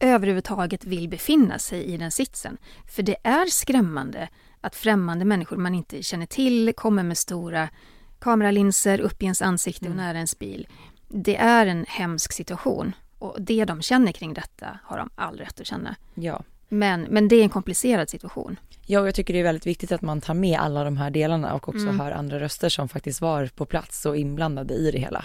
[0.00, 2.56] överhuvudtaget vill befinna sig i den sitsen.
[2.86, 4.28] För det är skrämmande
[4.60, 7.68] att främmande människor man inte känner till kommer med stora
[8.18, 10.06] kameralinser upp i ens ansikte och mm.
[10.06, 10.68] nära ens bil.
[11.08, 15.60] Det är en hemsk situation och det de känner kring detta har de all rätt
[15.60, 15.96] att känna.
[16.14, 16.42] Ja.
[16.68, 18.56] Men, men det är en komplicerad situation.
[18.86, 21.10] Ja, och jag tycker det är väldigt viktigt att man tar med alla de här
[21.10, 22.00] delarna och också mm.
[22.00, 25.24] hör andra röster som faktiskt var på plats och inblandade i det hela.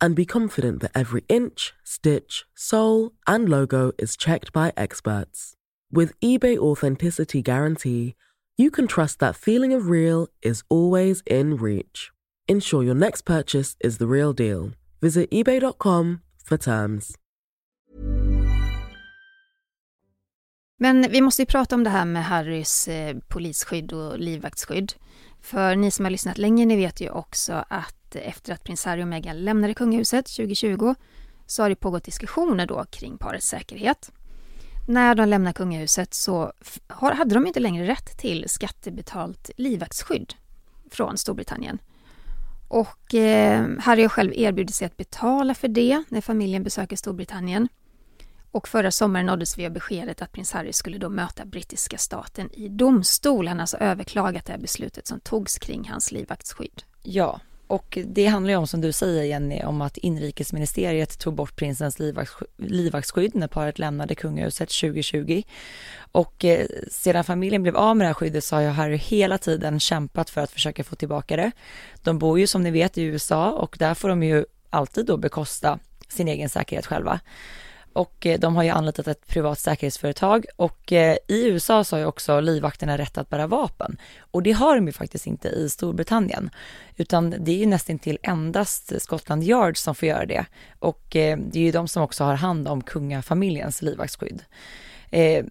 [0.00, 5.54] and be confident that every inch, stitch, sole, and logo is checked by experts.
[5.92, 8.14] With eBay Authenticity Guarantee,
[8.56, 12.10] you can trust that feeling of real is always in reach.
[12.48, 14.70] Ensure your next purchase is the real deal.
[15.00, 17.16] Visit eBay.com for terms.
[20.82, 24.92] Men vi måste ju prata om det här med Harrys eh, polisskydd och livvaktsskydd.
[25.40, 29.02] För ni som har lyssnat länge, ni vet ju också att efter att prins Harry
[29.02, 30.94] och Meghan lämnade kungahuset 2020
[31.46, 34.10] så har det pågått diskussioner då kring parets säkerhet.
[34.88, 36.52] När de lämnar kungahuset så
[36.88, 40.34] hade de inte längre rätt till skattebetalt livvaktsskydd
[40.90, 41.78] från Storbritannien.
[42.68, 47.68] Och eh, Harry har själv erbjudit sig att betala för det när familjen besöker Storbritannien.
[48.50, 52.50] Och förra sommaren nåddes vi av beskedet att prins Harry skulle då möta brittiska staten
[52.52, 53.48] i domstol.
[53.48, 56.82] Han har alltså överklagat det här beslutet som togs kring hans livvaktsskydd.
[57.02, 57.40] Ja,
[57.70, 61.98] och det handlar ju om som du säger Jenny, om att inrikesministeriet tog bort prinsens
[62.56, 65.42] livvaktsskydd när paret lämnade kungahuset 2020.
[66.12, 69.38] Och eh, sedan familjen blev av med det här skyddet så har ju Harry hela
[69.38, 71.50] tiden kämpat för att försöka få tillbaka det.
[72.02, 75.16] De bor ju som ni vet i USA och där får de ju alltid då
[75.16, 75.78] bekosta
[76.08, 77.20] sin egen säkerhet själva
[78.00, 80.46] och eh, de har ju anlitat ett privat säkerhetsföretag.
[80.56, 83.96] Och eh, i USA så har ju också livvakterna rätt att bära vapen.
[84.20, 86.50] Och det har de ju faktiskt inte i Storbritannien.
[86.96, 90.44] Utan det är ju nästan till endast Scotland Yard som får göra det.
[90.78, 94.42] Och eh, det är ju de som också har hand om kungafamiljens livvaktsskydd.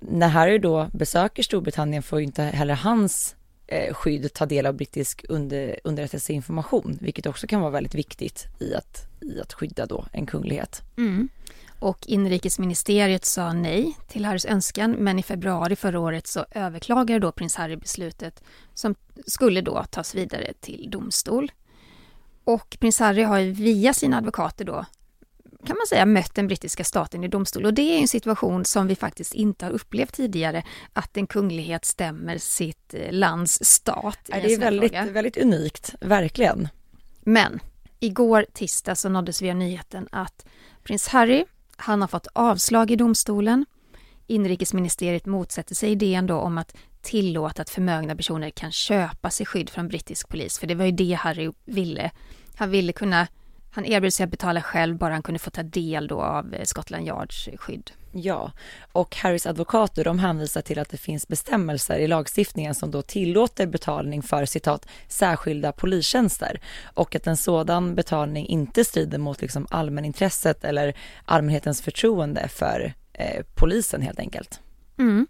[0.02, 3.36] när Harry då besöker Storbritannien får ju inte heller hans
[3.92, 9.08] skydd ta del av brittisk under, underrättelseinformation, vilket också kan vara väldigt viktigt i att,
[9.22, 10.82] i att skydda då en kunglighet.
[10.98, 11.30] Mm
[11.80, 17.32] och inrikesministeriet sa nej till Harrys önskan men i februari förra året så överklagade då
[17.32, 21.52] prins Harry beslutet som skulle då tas vidare till domstol.
[22.44, 24.86] Och prins Harry har via sina advokater då
[25.66, 28.88] kan man säga mött den brittiska staten i domstol och det är en situation som
[28.88, 30.64] vi faktiskt inte har upplevt tidigare
[30.94, 34.20] att en kunglighet stämmer sitt eh, lands stat.
[34.28, 36.68] Ja, det är väldigt, väldigt unikt, verkligen.
[37.22, 37.60] Men
[38.00, 40.46] igår tisdag så nåddes vi av nyheten att
[40.84, 41.46] prins Harry
[41.82, 43.66] han har fått avslag i domstolen.
[44.28, 49.70] Inrikesministeriet motsätter sig idén då om att tillåta att förmögna personer kan köpa sig skydd
[49.70, 52.12] från brittisk polis, för det var ju det Harry ville.
[52.56, 53.28] Han ville kunna,
[53.72, 57.08] han erbjöd sig att betala själv bara han kunde få ta del då av Scotland
[57.08, 57.92] Yards skydd.
[58.12, 58.52] Ja,
[58.92, 63.68] och Harrys advokater de hänvisar till att det finns bestämmelser i lagstiftningen som då tillåter
[63.68, 66.62] betalning för citat särskilda polistjänster
[66.94, 70.94] och att en sådan betalning inte strider mot liksom allmänintresset eller
[71.26, 74.60] allmänhetens förtroende för eh, polisen helt enkelt.
[75.00, 75.28] Mm.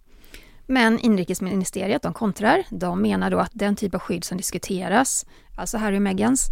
[0.65, 2.63] Men inrikesministeriet de kontrar.
[2.69, 5.25] De menar då att den typ av skydd som diskuteras,
[5.57, 6.49] alltså Harry och Meghans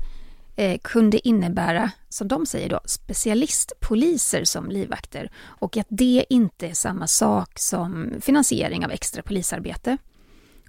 [0.57, 6.73] eh, kunde innebära, som de säger då, specialistpoliser som livvakter och att det inte är
[6.73, 9.97] samma sak som finansiering av extra polisarbete.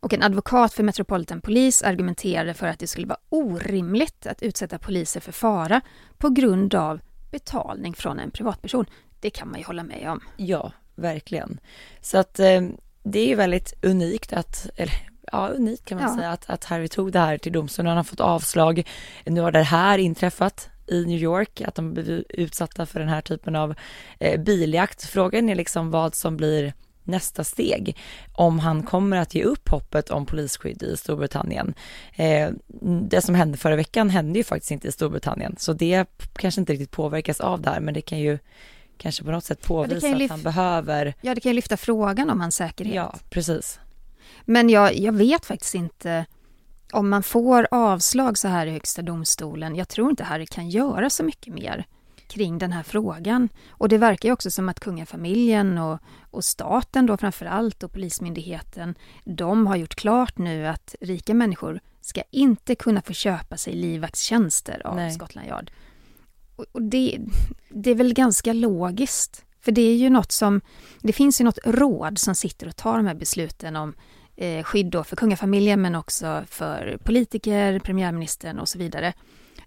[0.00, 4.78] Och en advokat för Metropolitan Police argumenterade för att det skulle vara orimligt att utsätta
[4.78, 5.80] poliser för fara
[6.18, 8.86] på grund av betalning från en privatperson.
[9.20, 10.20] Det kan man ju hålla med om.
[10.36, 11.60] Ja, verkligen.
[12.00, 12.62] Så att eh,
[13.02, 16.16] det är ju väldigt unikt att, eller ja, unikt kan man ja.
[16.16, 17.88] säga att, att Harry tog det här till domstolen.
[17.88, 18.82] Han har fått avslag.
[19.24, 23.20] Nu har det här inträffat i New York, att de blivit utsatta för den här
[23.20, 23.74] typen av
[24.18, 25.04] eh, biljakt.
[25.04, 26.72] Frågan är liksom vad som blir
[27.08, 27.96] nästa steg
[28.32, 31.74] om han kommer att ge upp hoppet om polisskydd i Storbritannien.
[32.16, 32.50] Eh,
[33.08, 36.72] det som hände förra veckan hände ju faktiskt inte i Storbritannien, så det kanske inte
[36.72, 38.38] riktigt påverkas av det här, men det kan ju
[38.98, 41.14] kanske på något sätt påvisa ja, att han behöver...
[41.20, 42.94] Ja, det kan ju lyfta frågan om hans säkerhet.
[42.94, 43.80] Ja, precis.
[44.50, 46.26] Men jag, jag vet faktiskt inte
[46.92, 49.76] om man får avslag så här i Högsta domstolen.
[49.76, 51.86] Jag tror inte Harry kan göra så mycket mer
[52.26, 53.48] kring den här frågan.
[53.70, 55.98] Och det verkar ju också som att kungafamiljen och,
[56.30, 61.80] och staten då framför allt och Polismyndigheten, de har gjort klart nu att rika människor
[62.00, 65.10] ska inte kunna få köpa sig livvaktstjänster av Nej.
[65.10, 65.70] Scotland Yard.
[66.56, 67.18] Och, och det,
[67.68, 69.44] det är väl ganska logiskt.
[69.60, 70.60] För det är ju något som,
[71.00, 73.94] det finns ju något råd som sitter och tar de här besluten om
[74.38, 79.12] eh, skydd då för kungafamiljen men också för politiker, premiärministern och så vidare.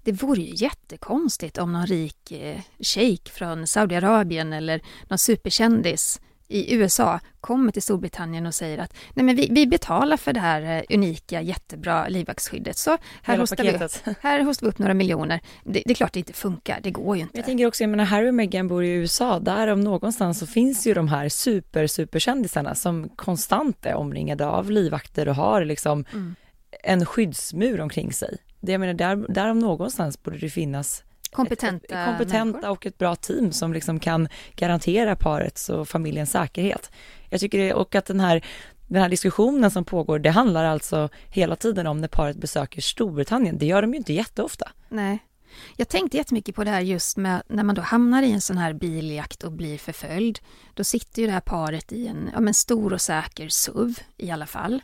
[0.03, 6.73] Det vore ju jättekonstigt om någon rik eh, shejk från Saudiarabien eller någon superkändis i
[6.73, 10.77] USA kommer till Storbritannien och säger att nej men vi, vi betalar för det här
[10.77, 14.03] eh, unika jättebra livvaktsskyddet så här hostar, vi, paketet.
[14.21, 15.39] här hostar vi upp några miljoner.
[15.63, 17.37] Det, det är klart det inte funkar, det går ju inte.
[17.37, 20.47] Jag tänker också, jag menar Harry och Meghan bor i USA, där om någonstans så
[20.47, 26.05] finns ju de här super, superkändisarna som konstant är omringade av livvakter och har liksom
[26.13, 26.35] Mm.
[26.83, 28.37] en skyddsmur omkring sig.
[28.59, 32.97] Det, jag menar, där, där om någonstans borde det finnas kompetenta, ett, kompetenta och ett
[32.97, 36.91] bra team som liksom kan garantera parets och familjens säkerhet.
[37.29, 38.45] Jag tycker det, och att den här,
[38.87, 43.57] den här diskussionen som pågår, det handlar alltså hela tiden om när paret besöker Storbritannien.
[43.57, 44.71] Det gör de ju inte jätteofta.
[44.89, 45.19] Nej.
[45.77, 48.57] Jag tänkte jättemycket på det här just med när man då hamnar i en sån
[48.57, 50.39] här biljakt och blir förföljd.
[50.73, 54.31] Då sitter ju det här paret i en ja, men stor och säker SUV i
[54.31, 54.81] alla fall.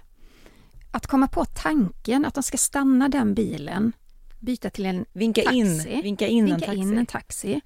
[0.91, 3.93] Att komma på tanken att de ska stanna den bilen,
[4.39, 6.81] byta till en Vinka taxi, in, vinka in en vinka taxi.
[6.81, 7.61] in en taxi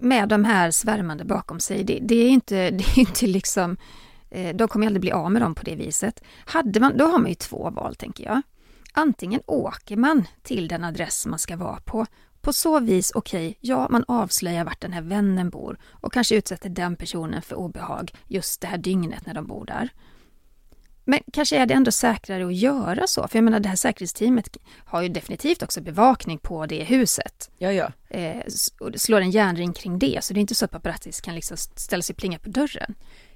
[0.00, 1.84] med de här svärmande bakom sig.
[1.84, 3.76] Det, det är inte, det är inte liksom,
[4.30, 6.22] eh, de kommer aldrig bli av med dem på det viset.
[6.44, 8.42] Hade man, då har man ju två val tänker jag.
[8.92, 12.06] Antingen åker man till den adress man ska vara på.
[12.40, 16.68] På så vis, okej, ja, man avslöjar vart den här vännen bor och kanske utsätter
[16.68, 19.88] den personen för obehag just det här dygnet när de bor där.
[21.12, 24.56] Men kanske är det ändå säkrare att göra så, för jag menar det här säkerhetsteamet
[24.84, 27.50] har ju definitivt också bevakning på det huset.
[27.58, 27.92] Ja, ja.
[28.08, 28.42] Eh,
[28.96, 32.02] slår en järnring kring det, så det är inte så att paparazzis kan liksom ställa
[32.02, 32.94] sig plinga på dörren.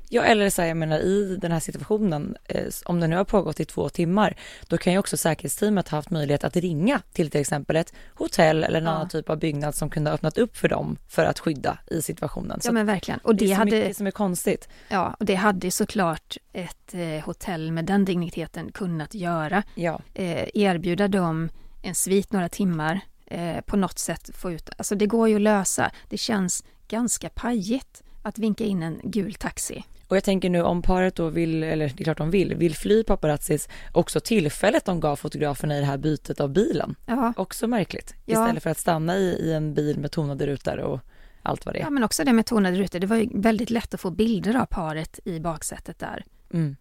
[0.08, 3.24] Ja, eller så här, jag menar i den här situationen, eh, om det nu har
[3.24, 4.36] pågått i två timmar,
[4.68, 8.64] då kan ju också säkerhetsteamet ha haft möjlighet att ringa till till exempel ett hotell
[8.64, 8.90] eller en Ja.
[8.90, 12.02] annan typ av byggnad som kunde ha öppnat upp för dem för att skydda i
[12.02, 12.60] situationen.
[12.60, 13.20] Så Ja men verkligen.
[13.20, 14.68] Och det det, är så hade, mycket som är konstigt.
[14.88, 19.62] ja, och det hade såklart ett eh, hotell med den digniteten kunnat göra.
[19.74, 21.48] Ja, Eh, erbjuda dem
[21.82, 25.40] en svit några timmar, eh, på något sätt få ut, alltså det går ju att
[25.40, 25.90] lösa.
[26.08, 29.84] Det känns ganska pajigt att vinka in en gul taxi.
[30.08, 32.74] Och jag tänker nu om paret då vill, eller det är klart de vill, vill
[32.76, 36.94] fly paparazzis, också tillfället de gav fotograferna i det här bytet av bilen.
[37.06, 38.14] Ja, Också märkligt.
[38.24, 38.32] Ja.
[38.42, 41.00] Istället för att stanna i, i en bil med tonade rutor och
[41.42, 41.90] allt vad det ja är.
[41.90, 42.98] men också det med tonade rutor.
[42.98, 46.24] Det var ju väldigt lätt att få bilder av paret i baksätet där.
[46.52, 46.76] Mm.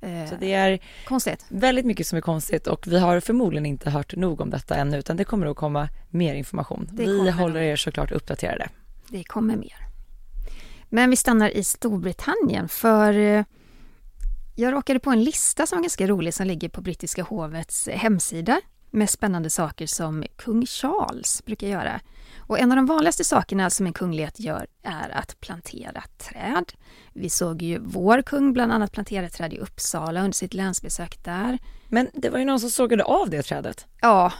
[0.00, 1.46] Eh, Så det är Konstigt.
[1.48, 4.98] väldigt mycket som är konstigt och vi har förmodligen inte hört nog om detta ännu
[4.98, 6.88] utan det kommer att komma mer information.
[6.92, 8.68] Det vi håller er såklart uppdaterade.
[9.08, 9.87] Det kommer mer.
[10.88, 13.44] Men vi stannar i Storbritannien för eh,
[14.54, 18.60] jag råkade på en lista som var ganska rolig som ligger på brittiska hovets hemsida
[18.90, 22.00] med spännande saker som kung Charles brukar göra.
[22.38, 26.72] Och en av de vanligaste sakerna som en kunglighet gör är att plantera träd.
[27.12, 31.58] Vi såg ju vår kung bland annat plantera träd i Uppsala under sitt länsbesök där.
[31.88, 33.86] Men det var ju någon som sågade av det trädet.
[34.00, 34.32] Ja,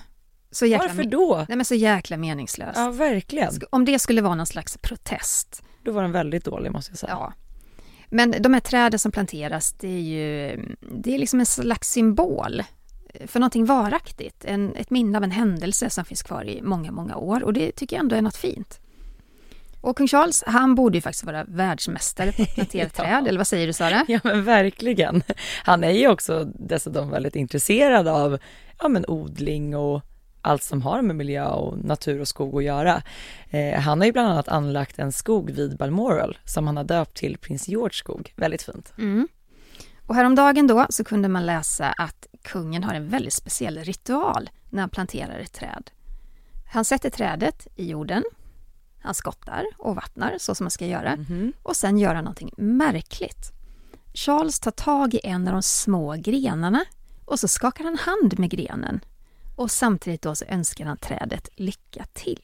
[0.51, 1.45] så jäkla, Varför då?
[1.49, 2.79] Nej, men så jäkla meningslöst.
[2.79, 3.53] Ja, verkligen.
[3.71, 7.13] Om det skulle vara någon slags protest Då var den väldigt dålig måste jag säga.
[7.13, 7.33] Ja.
[8.09, 12.63] Men de här träden som planteras, det är ju det är liksom en slags symbol
[13.27, 14.45] för någonting varaktigt.
[14.45, 17.73] En, ett minne av en händelse som finns kvar i många, många år och det
[17.73, 18.81] tycker jag ändå är något fint.
[19.81, 23.05] Och kung Charles, han borde ju faktiskt vara världsmästare på att plantera Ja.
[23.05, 24.05] träd, eller vad säger du Sara?
[24.09, 25.23] Ja men verkligen.
[25.65, 28.39] Han är ju också dessutom väldigt intresserad av
[28.79, 30.03] ja, men odling och
[30.43, 33.03] allt som har med miljö och natur och skog att göra.
[33.51, 37.17] Eh, han har ju bland annat anlagt en skog vid Balmoral som han har döpt
[37.17, 38.33] till prins George skog.
[38.37, 38.93] Väldigt fint.
[38.99, 39.29] Mm.
[40.07, 44.81] Och häromdagen då så kunde man läsa att kungen har en väldigt speciell ritual när
[44.81, 45.91] han planterar ett träd.
[46.73, 48.25] Han sätter trädet i jorden,
[49.03, 51.53] han skottar och vattnar så som man ska göra Mhm.
[51.63, 53.53] och sen gör han någonting märkligt.
[54.15, 56.85] Charles tar tag i en av de små grenarna
[57.25, 59.01] och så skakar han hand med grenen
[59.59, 62.43] och samtidigt då så önskar han trädet lycka till.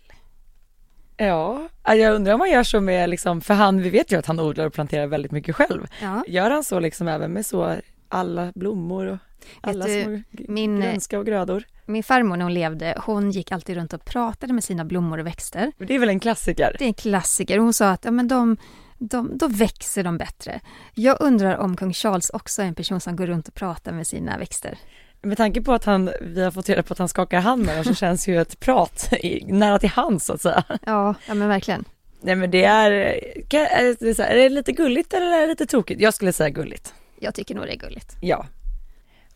[1.17, 4.27] Ja, jag undrar om han gör så med liksom, för han, vi vet ju att
[4.27, 5.87] han odlar och planterar väldigt mycket själv.
[6.03, 6.25] Ja.
[6.29, 7.77] Gör han så liksom även med så
[8.09, 9.19] alla blommor och
[9.61, 10.23] alla du, små
[10.53, 11.65] min- grönska och grödor?
[11.87, 15.27] Min farmor när hon levde, hon gick alltid runt och pratade med sina blommor och
[15.27, 15.73] växter.
[15.79, 16.77] Det är väl en klassiker?
[16.79, 17.59] Det är en klassiker.
[17.59, 18.57] Hon sa att ja, men de,
[18.99, 20.61] de, då växer de bättre.
[20.95, 24.07] Jag undrar om kung Charles också är en person som går runt och pratar med
[24.07, 24.79] sina växter.
[25.25, 27.77] Med tanke på att han, vi har fått reda på att han skakar hand med
[27.77, 30.65] dem så känns ju ett prat i, nära till hands så att säga.
[30.69, 31.85] Ja, ja men verkligen.
[32.21, 36.01] Nej men det är, är det lite gulligt eller är det lite tokigt?
[36.01, 36.95] Jag skulle säga gulligt.
[37.21, 38.17] Jag tycker nog det är gulligt.
[38.21, 38.47] Ja.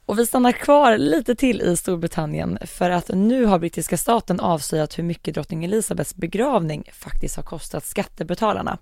[0.06, 4.98] Och vi stannar kvar lite till i Storbritannien för att nu har brittiska staten avslöjat
[4.98, 8.78] hur mycket drottning Elizabeths begravning faktiskt har kostat skattebetalarna.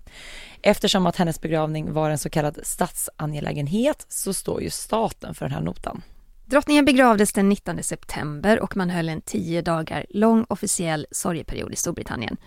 [0.61, 5.53] Eftersom att hennes begravning var en så kallad statsangelägenhet så står ju staten för den
[5.53, 6.01] här notan.
[6.49, 11.75] Drottningen begravdes den 19 september och man höll en tio dagar lång officiell sorgeperiod i
[11.75, 12.37] Storbritannien.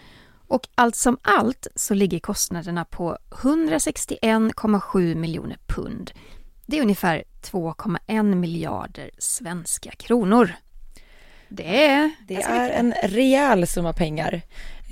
[0.49, 6.11] Och allt som allt så ligger kostnaderna på 161,7 miljoner pund.
[6.67, 10.53] Det är ungefär 2,1 miljarder svenska kronor.
[11.49, 14.43] Det är, Det är en rejäl summa pengar.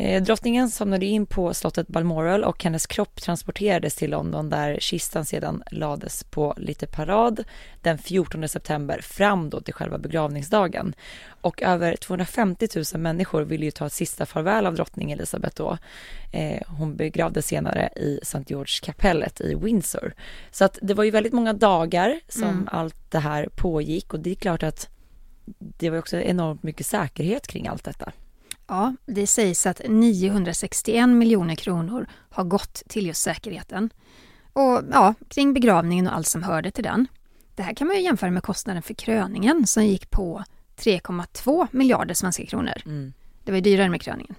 [0.01, 5.25] Eh, drottningen somnade in på slottet Balmoral och hennes kropp transporterades till London där kistan
[5.25, 7.45] sedan lades på lite parad
[7.83, 10.95] den 14 september fram då till själva begravningsdagen.
[11.41, 15.79] Och över 250 000 människor ville ju ta ett sista farväl av drottning Elizabeth då.
[16.33, 18.45] Eh, hon begravdes senare i St.
[18.47, 20.15] George-kapellet i Windsor.
[20.51, 22.69] Så att det var ju väldigt många dagar som Mm.
[22.73, 24.89] allt det här pågick och det är klart att
[25.59, 28.13] det var också enormt mycket säkerhet kring allt detta.
[28.69, 33.91] Ja, det sägs att 961 miljoner kronor har gått till just säkerheten.
[34.53, 37.07] Och ja, kring begravningen och allt som hörde till den.
[37.55, 40.45] Det här kan man ju jämföra med kostnaden för kröningen som gick på
[40.77, 42.73] 3,2 miljarder svenska kronor.
[43.45, 44.35] Det var ju dyrare med kröningen.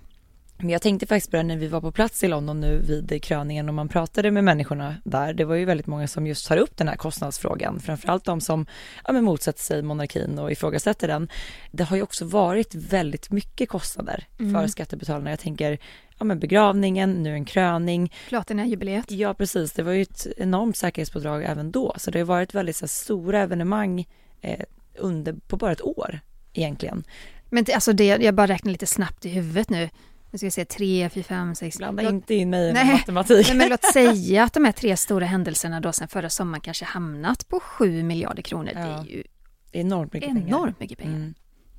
[0.61, 3.23] Men jag tänkte faktiskt på det när vi var på plats i London nu vid
[3.23, 5.33] kröningen och man pratade med människorna där.
[5.33, 7.79] Det var ju väldigt många som just tar upp den här kostnadsfrågan.
[7.79, 8.65] Framförallt de som
[9.05, 11.29] ja, men motsätter sig monarkin och ifrågasätter den.
[11.71, 15.29] Det har ju också varit väldigt mycket kostnader för skattebetalarna.
[15.29, 15.77] Jag tänker
[16.17, 18.13] ja, men begravningen, nu en kröning.
[18.29, 19.11] Platina-jubileet.
[19.11, 21.93] Ja precis, det var ju ett enormt säkerhetspådrag även då.
[21.97, 24.07] Så det har varit väldigt så här, stora evenemang
[24.41, 24.65] eh,
[24.97, 26.19] under, på bara ett år
[26.53, 27.03] egentligen.
[27.49, 29.89] Men det, alltså det, jag bara räknar lite snabbt i huvudet nu.
[30.31, 31.77] Nu ska vi se, 3, 4, 5, 6...
[31.77, 32.91] Blanda låt, inte in mig Nej.
[32.93, 33.47] matematik.
[33.47, 36.85] nej, men låt säga att de här tre stora händelserna då sen förra sommaren kanske
[36.85, 38.71] hamnat på 7 miljarder kronor.
[38.73, 38.85] Det Ja.
[38.99, 39.23] är ju
[39.71, 40.47] Enormt mycket pengar.
[40.47, 41.15] enormt mycket pengar.
[41.15, 41.33] Mm.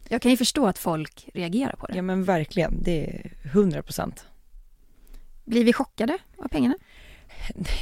[0.08, 1.96] Jag kan ju förstå att folk reagerar på det.
[1.96, 4.24] Ja men verkligen, det är 100 procent.
[5.44, 6.74] Blir vi chockade av pengarna?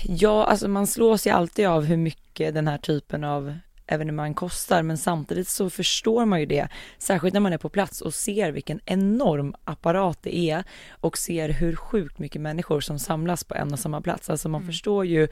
[0.05, 3.59] Ja, alltså man slås ju alltid av hur mycket den här typen av
[3.89, 6.69] evenemang kostar, men samtidigt så förstår man ju det,
[6.99, 11.49] särskilt när man är på plats och ser vilken enorm apparat det är och ser
[11.49, 14.31] hur sjukt mycket människor som samlas på en och samma plats.
[14.31, 15.29] Alltså man förstår ju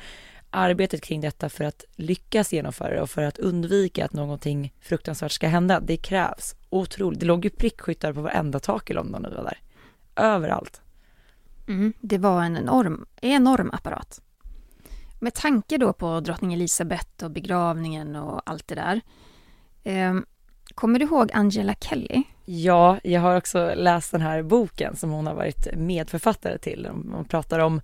[0.50, 5.32] arbetet kring detta för att lyckas genomföra det och för att undvika att någonting fruktansvärt
[5.32, 5.80] ska hända.
[5.80, 7.20] Det krävs otroligt.
[7.20, 9.60] Det låg ju prickskyttar på varenda tak i London när vi var där.
[10.16, 10.80] Överallt.
[11.68, 14.20] Mm, det var en enorm, enorm apparat.
[15.18, 19.00] Med tanke då på drottning Elizabeth och begravningen och allt det där.
[19.84, 20.14] Eh,
[20.74, 22.22] kommer du ihåg Angela Kelly?
[22.44, 26.88] Ja, jag har också läst den här boken som hon har varit medförfattare till.
[26.94, 27.80] Man pratar om,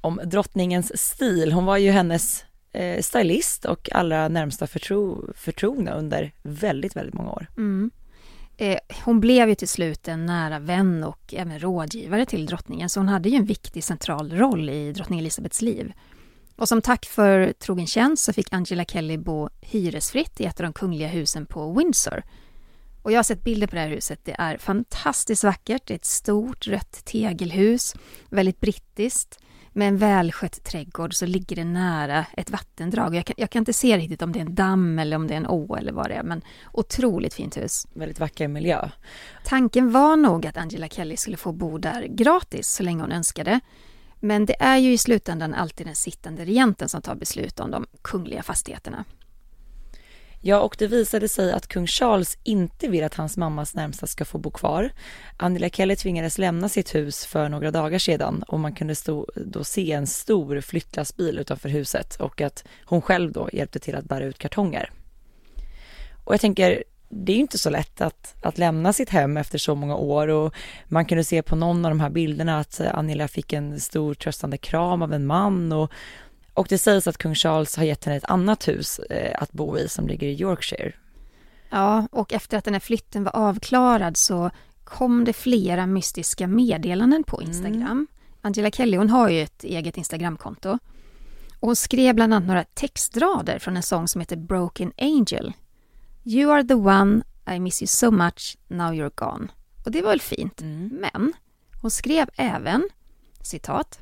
[0.00, 1.52] om drottningens stil.
[1.52, 7.30] Hon var ju hennes eh, stylist och allra närmsta förtro, förtrogna under väldigt, väldigt många
[7.30, 7.46] år.
[7.56, 7.90] Mm.
[8.56, 13.00] Eh, hon blev ju till slut en nära vän och även rådgivare till drottningen, så
[13.00, 15.92] hon hade ju en viktig central roll i drottning Elizabeths liv.
[16.60, 20.64] Och som tack för trogen tjänst så fick Angela Kelly bo hyresfritt i ett av
[20.64, 22.22] de kungliga husen på Windsor.
[23.02, 24.20] Och jag har sett bilder på det här huset.
[24.24, 25.82] Det är fantastiskt vackert.
[25.86, 27.94] Det är ett stort rött tegelhus,
[28.28, 29.38] väldigt brittiskt.
[29.72, 33.14] Med en välskött trädgård så ligger det nära ett vattendrag.
[33.14, 35.34] Jag kan, jag kan inte se riktigt om det är en damm eller om det
[35.34, 36.42] är en å eller vad det är, men
[36.72, 37.86] otroligt fint hus.
[37.94, 38.88] Väldigt vacker miljö.
[39.44, 43.60] Tanken var nog att Angela Kelly skulle få bo där gratis så länge hon önskade.
[44.20, 47.86] Men det är ju i slutändan alltid den sittande regenten som tar beslut om de
[48.02, 49.04] kungliga fastigheterna.
[50.42, 54.24] Ja, och det visade sig att kung Charles inte vill att hans mammas närmsta ska
[54.24, 54.90] få bo kvar.
[55.36, 59.64] Angela Kelly tvingades lämna sitt hus för några dagar sedan och man kunde stå, då
[59.64, 64.24] se en stor flyttlassbil utanför huset och att hon själv då hjälpte till att bära
[64.24, 64.92] ut kartonger.
[66.24, 69.58] Och jag tänker, det är ju inte så lätt att, att lämna sitt hem efter
[69.58, 70.54] så många år och
[70.88, 74.56] man kunde se på någon av de här bilderna att Angela fick en stor tröstande
[74.58, 75.92] kram av en man och
[76.54, 79.78] och det sägs att kung Charles har gett henne ett annat hus eh, att bo
[79.78, 80.92] i som ligger i Yorkshire.
[81.70, 84.50] Ja, och efter att den här flytten var avklarad så
[84.84, 88.06] kom det flera mystiska meddelanden på Instagram.
[88.40, 90.78] Angela Kelly hon har ju ett eget Instagramkonto.
[91.60, 95.52] Och hon skrev bland annat några textrader från en sång som heter Broken Angel.
[96.24, 99.48] You are the one, I miss you so much, now you're gone.
[99.84, 100.60] Och det var väl fint.
[100.90, 101.32] Men
[101.82, 102.88] hon skrev även,
[103.42, 103.98] citat,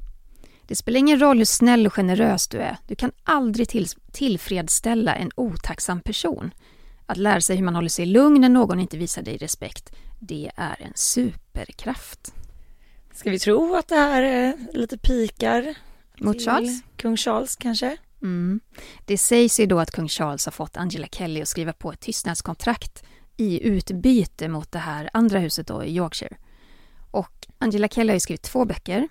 [0.68, 2.76] det spelar ingen roll hur snäll och generös du är.
[2.86, 6.54] Du kan aldrig till, tillfredsställa en otacksam person.
[7.06, 10.50] Att lära sig hur man håller sig lugn när någon inte visar dig respekt, det
[10.56, 12.34] är en superkraft.
[13.12, 15.74] Ska vi tro att det här är lite pikar
[16.18, 16.82] Mot Charles?
[16.96, 17.96] kung Charles kanske?
[18.22, 18.60] Mm.
[19.04, 22.00] Det sägs ju då att kung Charles har fått Angela Kelly att skriva på ett
[22.00, 23.02] tystnadskontrakt
[23.36, 26.36] i utbyte mot det här andra huset då i Yorkshire.
[27.10, 29.08] Och Angela Kelly har ju skrivit två böcker.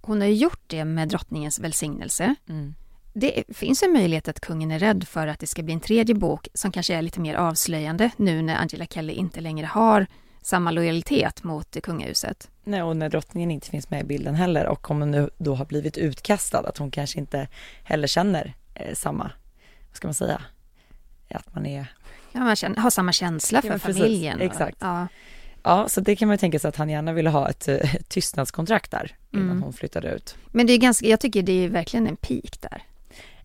[0.00, 2.34] Hon har ju gjort det med drottningens välsignelse.
[2.48, 2.74] Mm.
[3.12, 6.14] Det finns en möjlighet att kungen är rädd för att det ska bli en tredje
[6.14, 10.06] bok som kanske är lite mer avslöjande nu när Angela Kelly inte längre har
[10.42, 12.50] samma lojalitet mot kungahuset.
[12.64, 15.54] Nej, och när drottningen inte finns med i bilden heller och om hon nu då
[15.54, 17.48] har blivit utkastad, att hon kanske inte
[17.84, 19.24] heller känner eh, samma,
[19.88, 20.42] vad ska man säga,
[21.30, 21.86] att man är...
[22.32, 23.96] Ja, man känner, har samma känsla för Ja, precis.
[24.02, 24.40] familjen.
[24.40, 24.76] Exakt.
[24.80, 25.06] Ja.
[25.62, 27.94] Ja, så det kan man ju tänka sig att han gärna ville ha ett, eh,
[27.94, 29.62] ett tystnadskontrakt där innan Mm.
[29.62, 30.36] hon flyttade ut.
[30.46, 32.82] Men det är ganska, jag tycker det är verkligen en peak där.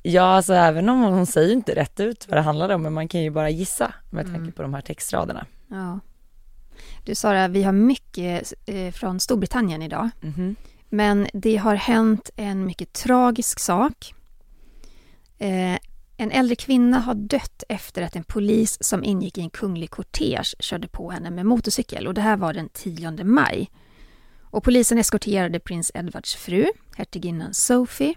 [0.01, 3.07] Ja, alltså även om hon säger inte rätt ut vad det handlar om, men man
[3.07, 4.51] kan ju bara gissa med tanke Mm.
[4.51, 5.45] på de här textraderna.
[5.67, 5.99] Ja.
[7.05, 10.09] Du Sara, vi har mycket eh, från Storbritannien idag.
[10.21, 10.55] Mhm.
[10.89, 14.13] Men det har hänt en mycket tragisk sak.
[15.37, 15.77] Eh,
[16.17, 20.55] en äldre kvinna har dött efter att en polis som ingick i en kunglig kortege
[20.59, 23.71] körde på henne med motorcykel och det här var den 10 maj.
[24.41, 28.13] Och polisen eskorterade prins Edwards fru, hertiginnan Sophie.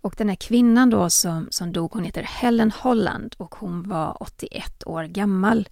[0.00, 4.22] Och den här kvinnan då som, som dog, hon heter Helen Holland och hon var
[4.22, 5.68] 81 år gammal.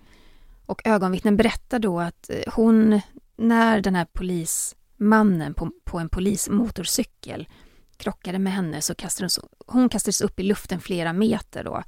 [0.67, 3.01] Och ögonvittnen berättar då att eh, hon,
[3.37, 7.49] när den här polismannen på, på en polismotorcykel
[7.97, 11.83] krockade med henne så kastades hon kastades upp i luften flera meter då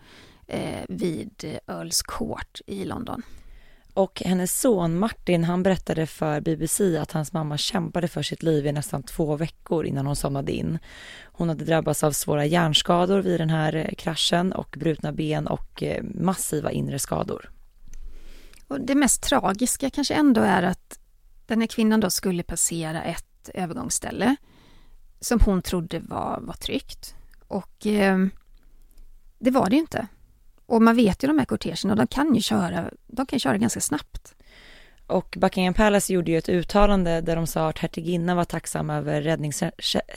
[0.47, 3.23] eh, vid eh, Earls Court i London.
[3.95, 8.67] Och hennes son Martin, han berättade för BBC att hans mamma kämpade för sitt liv
[8.67, 10.79] i nästan två veckor innan hon somnade in.
[11.25, 15.83] Hon hade drabbats av svåra hjärnskador vid den här eh, kraschen och brutna ben och
[16.15, 17.51] massiva inre skador.
[18.69, 20.99] Och det mest tragiska kanske ändå är att
[21.47, 24.37] den här kvinnan då skulle passera ett övergångsställe
[25.21, 27.15] som hon trodde var, var tryggt.
[27.49, 28.27] Och eh,
[29.39, 30.07] det var det ju inte.
[30.67, 33.81] Och man vet ju de här kortegerna, de kan ju köra, de kan köra ganska
[33.81, 34.35] snabbt.
[35.07, 39.23] Och Buckingham Palace gjorde ju ett uttalande där de sa att hertiginnan var tacksam över
[39.23, 39.63] räddnings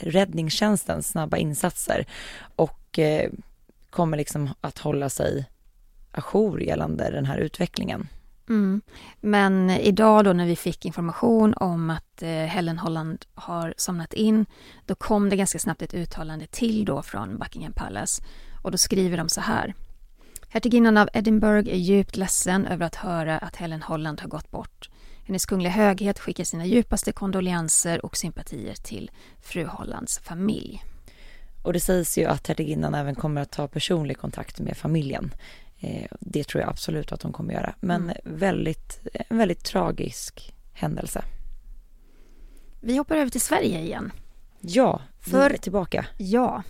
[0.00, 2.06] räddningstjänstens snabba insatser
[2.56, 3.30] och eh,
[3.90, 5.44] kommer liksom att hålla sig
[6.10, 8.08] ajour gällande den här utvecklingen.
[8.50, 8.80] Mm.
[9.20, 14.46] Men idag då när vi fick information om att eh, Helen Holland har somnat in,
[14.86, 18.22] då kom det ganska snabbt ett uttalande till då från Buckingham Palace.
[18.62, 19.74] Och då skriver de så här.
[20.48, 24.90] Hertiginnan av Edinburgh är djupt ledsen över att höra att Helen Holland har gått bort.
[25.26, 30.82] Hennes kungliga höghet skickar sina djupaste kondolenser och sympatier till fru Hollands familj.
[31.62, 35.34] Och det sägs ju att hertiginnan även kommer att ta personlig kontakt med familjen.
[35.80, 37.74] Eh, det tror jag absolut att hon kommer göra.
[37.80, 41.24] Men väldigt, en väldigt tragisk händelse.
[42.80, 44.12] Vi hoppar över till Sverige igen.
[44.60, 46.06] Ja, För- vi är tillbaka.
[46.18, 46.62] Ja.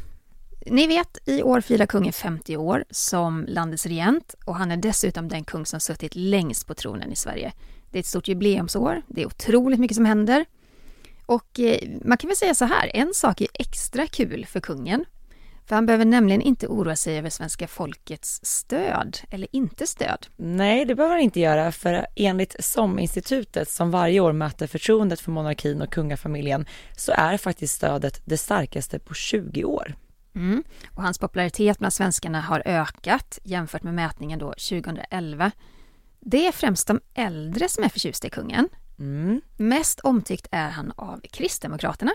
[0.67, 5.29] Ni vet, i år firar kungen 50 år som landets regent och han är dessutom
[5.29, 7.53] den kung som suttit längst på tronen i Sverige.
[7.91, 10.45] Det är ett stort jubileumsår, det är otroligt mycket som händer.
[11.27, 15.05] Och eh, man kan väl säga så här, en sak är extra kul för kungen.
[15.71, 20.27] För han behöver nämligen inte oroa sig över svenska folkets stöd, eller inte stöd.
[20.37, 25.31] Nej, det behöver han inte göra, för enligt SOM-institutet som varje år mäter förtroendet för
[25.31, 26.67] monarkin och kungafamiljen
[26.97, 29.95] så är faktiskt stödet det starkaste på 20 år.
[30.35, 30.65] Mm.
[30.95, 35.51] Och hans popularitet bland svenskarna har ökat jämfört med mätningen då 2011.
[36.21, 38.69] Det är främst de äldre som är förtjusta i kungen.
[38.99, 39.41] Mm.
[39.57, 42.13] Mest omtyckt är han av Kristdemokraterna.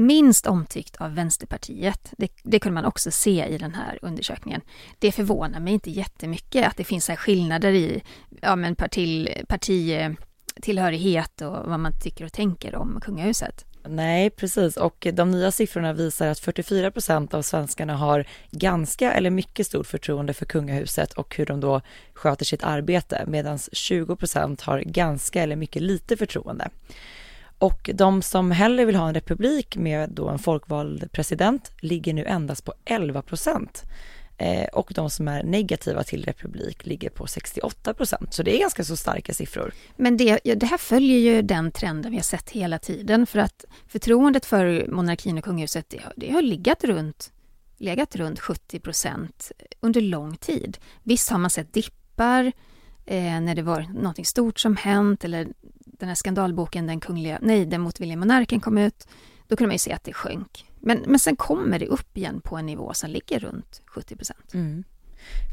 [0.00, 2.12] Minst omtyckt av Vänsterpartiet.
[2.18, 4.60] Det, det kunde man också se i den här undersökningen.
[4.98, 8.02] Det förvånar mig inte jättemycket att det finns här skillnader i
[8.40, 13.64] ja, men parti, partitillhörighet och vad man tycker och tänker om kungahuset.
[13.88, 14.76] Nej, precis.
[14.76, 19.86] Och de nya siffrorna visar att 44 procent av svenskarna har ganska eller mycket stort
[19.86, 21.80] förtroende för kungahuset och hur de då
[22.14, 26.70] sköter sitt arbete, medan 20 procent har ganska eller mycket lite förtroende.
[27.60, 32.24] Och de som hellre vill ha en republik med då en folkvald president ligger nu
[32.24, 33.82] endast på 11 procent.
[34.38, 38.34] Eh, och de som är negativa till republik ligger på 68 procent.
[38.34, 39.72] Så det är ganska så starka siffror.
[39.96, 43.64] Men det, det här följer ju den trenden vi har sett hela tiden för att
[43.88, 47.32] förtroendet för monarkin och kungahuset det, har- det har legat runt,
[47.78, 50.78] legat runt 70 procent under lång tid.
[51.02, 52.52] Visst har man sett dippar
[53.06, 55.48] eh, när det var någonting stort som hänt eller
[56.00, 59.08] den här skandalboken Den kungliga, nej, den motvilliga monarken kom ut.
[59.48, 60.64] Då kunde man ju se att det sjönk.
[60.80, 64.54] Men, men sen kommer det upp igen på en nivå som ligger runt 70 procent.
[64.54, 64.84] Mm.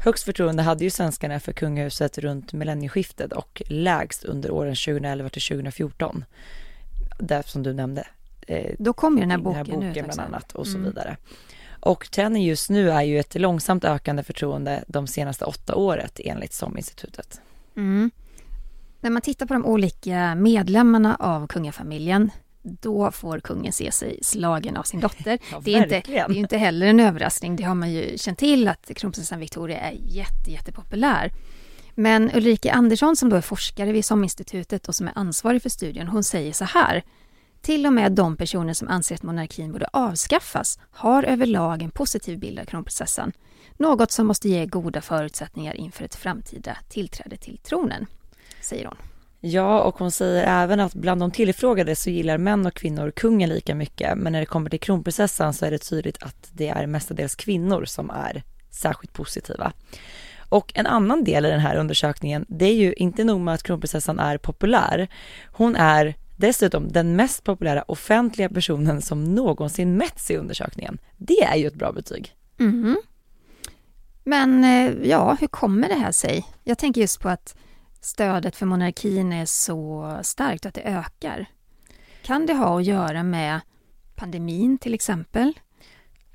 [0.04, 5.42] Högst förtroende hade ju svenskarna för kungahuset runt millennieskiftet och lägst under åren 2011 till
[5.42, 6.24] 2014.
[7.18, 8.06] Där som du nämnde.
[8.46, 10.84] Eh, Då kommer den här den boken, här boken ut bland annat och så Mm.
[10.90, 11.16] vidare.
[11.80, 16.52] Och trenden just nu är ju ett långsamt ökande förtroende de senaste åtta året enligt
[16.52, 17.40] SOM-institutet.
[17.76, 18.10] Mm.
[19.00, 22.30] När man tittar på de olika medlemmarna av kungafamiljen,
[22.62, 25.38] då får kungen se sig slagen av sin dotter.
[25.52, 28.38] Ja, det, är inte, det är inte heller en överraskning, det har man ju känt
[28.38, 31.32] till att kronprinsessan Victoria är jätte, jättepopulär.
[31.94, 36.08] Men Ulrike Andersson som då är forskare vid SOM-institutet och som är ansvarig för studien,
[36.08, 37.04] hon säger så här.
[37.62, 42.38] Till och med de personer som anser att monarkin borde avskaffas har överlag en positiv
[42.38, 43.32] bild av kronprinsessan.
[43.76, 48.06] Något som måste ge goda förutsättningar inför ett framtida tillträde till tronen,
[48.60, 48.96] säger hon.
[49.40, 53.48] Ja, och hon säger även att bland de tillfrågade så gillar män och kvinnor kungen
[53.48, 56.86] lika mycket, men när det kommer till kronprinsessan så är det tydligt att det är
[56.86, 59.72] mestadels kvinnor som är särskilt positiva.
[60.48, 63.62] Och en annan del i den här undersökningen, det är ju inte nog med att
[63.62, 65.08] kronprinsessan är populär,
[65.46, 70.98] hon är dessutom den mest populära offentliga personen som någonsin mätts i undersökningen.
[71.16, 72.34] Det är ju ett bra betyg.
[72.58, 72.96] Mm.
[74.24, 76.46] Men eh, ja, hur kommer det här sig?
[76.64, 77.56] Jag tänker just på att
[78.00, 81.46] stödet för monarkin är så starkt och att det ökar.
[82.22, 83.60] Kan det ha att göra med
[84.14, 85.52] pandemin till exempel?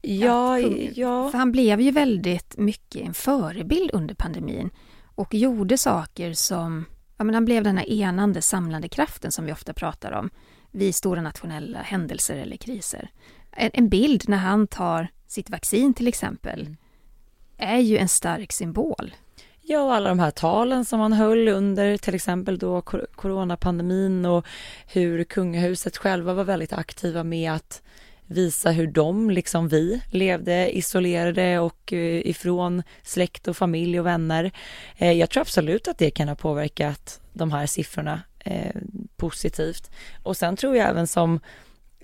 [0.01, 1.29] Ja, Att- ja.
[1.31, 4.69] För han blev ju väldigt mycket en förebild under pandemin
[5.15, 6.85] och gjorde saker som,
[7.17, 10.29] ja men han blev den här enande samlande kraften som vi ofta pratar om
[10.71, 13.09] vid stora nationella händelser eller kriser.
[13.51, 16.75] En, en bild när han tar sitt vaccin till exempel
[17.57, 19.13] är ju en stark symbol.
[19.65, 22.81] Ja, och alla de här talen som han höll under till exempel då
[23.15, 24.45] coronapandemin och
[24.87, 27.81] hur kungahuset själva var väldigt aktiva med att
[28.25, 34.51] visa hur de, liksom vi, levde isolerade och eh, ifrån släkt och familj och vänner.
[34.97, 38.75] Eh, jag tror absolut att det kan ha påverkat de här siffrorna eh,
[39.17, 39.91] positivt.
[40.23, 41.39] Och sen tror jag även som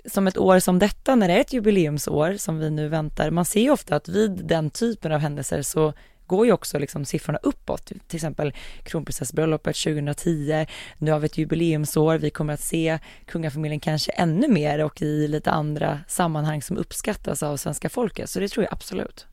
[0.05, 3.45] som ett år som detta, när det är ett jubileumsår som vi nu väntar, man
[3.45, 5.93] ser ju ofta att vid den typen av händelser så
[6.30, 7.86] går ju också liksom siffrorna uppåt.
[7.86, 8.53] Till exempel
[8.84, 10.65] kronprinsessbröllopet 2010.
[10.97, 12.17] Nu har vi ett jubileumsår.
[12.17, 17.43] Vi kommer att se kungafamiljen kanske ännu mer och i lite andra sammanhang som uppskattas
[17.43, 18.30] av svenska folket.
[18.30, 19.27] Så det tror jag absolut.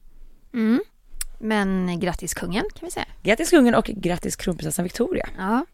[0.54, 0.80] Mm.
[1.38, 3.06] Men grattis kungen kan vi säga.
[3.22, 5.28] Grattis kungen och grattis kronprinsessan Victoria.
[5.38, 5.66] Ja.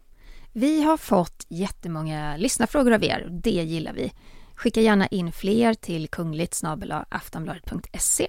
[0.51, 4.13] Vi har fått jättemånga lyssnarfrågor av er och det gillar vi.
[4.55, 6.61] Skicka gärna in fler till kungligt
[7.09, 8.27] aftonbladet.se.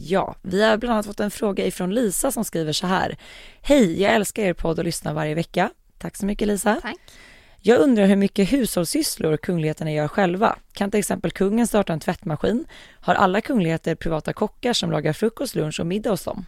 [0.00, 3.16] Ja, vi har bland annat fått en fråga ifrån Lisa som skriver så här.
[3.62, 5.70] Hej, jag älskar er podd och lyssnar varje vecka.
[5.98, 6.78] Tack så mycket Lisa.
[6.82, 6.96] Tack.
[7.60, 10.56] Jag undrar hur mycket hushållssysslor kungligheterna gör själva.
[10.72, 12.64] Kan till exempel kungen starta en tvättmaskin?
[13.00, 16.46] Har alla kungligheter privata kockar som lagar frukost, lunch och middag hos dem?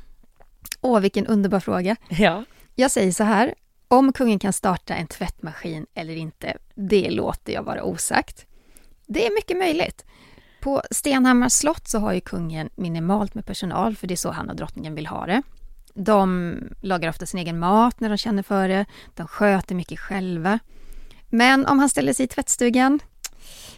[0.80, 1.96] Åh, vilken underbar fråga.
[2.08, 2.44] Ja.
[2.74, 3.54] Jag säger så här,
[3.88, 8.46] om kungen kan starta en tvättmaskin eller inte, det låter jag vara osagt.
[9.06, 10.04] Det är mycket möjligt.
[10.60, 14.50] På Stenhammars slott så har ju kungen minimalt med personal, för det är så han
[14.50, 15.42] och drottningen vill ha det.
[15.94, 18.86] De lagar ofta sin egen mat när de känner för det.
[19.14, 20.58] De sköter mycket själva.
[21.28, 23.00] Men om han ställer sig i tvättstugan?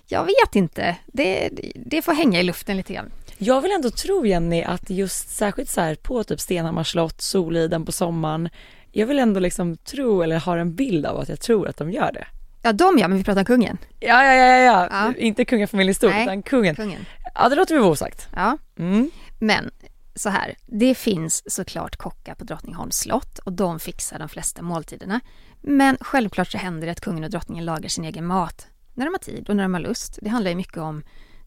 [0.06, 0.96] Jag vet inte.
[1.06, 3.10] Det, det får hänga i luften lite grann.
[3.38, 7.84] Jag vill ändå tro Jenny att just särskilt så här på typ Stenhammars slott, Soliden
[7.84, 8.48] på sommaren.
[8.90, 11.90] Jag vill ändå liksom tro eller har en bild av att jag tror att de
[11.90, 12.26] gör det.
[12.62, 13.78] Ja, de ja, men vi pratar om kungen.
[14.00, 15.14] Ja, ja, ja, ja, ja.
[15.16, 16.74] Inte kungafamiljen stort Nej, utan kungen.
[16.74, 17.06] Kungen.
[17.34, 18.28] Ja, det låter vi vara osagt.
[18.36, 18.58] Ja.
[18.78, 19.10] Mm.
[19.38, 19.70] Men
[20.14, 25.20] så här, det finns såklart kockar på Drottningholms slott och de fixar de flesta måltiderna.
[25.60, 29.14] Men självklart så händer det att kungen och drottningen lagar sin egen mat när de
[29.14, 30.18] har tid och när de har lust.
[30.22, 31.02] Det handlar ju mycket om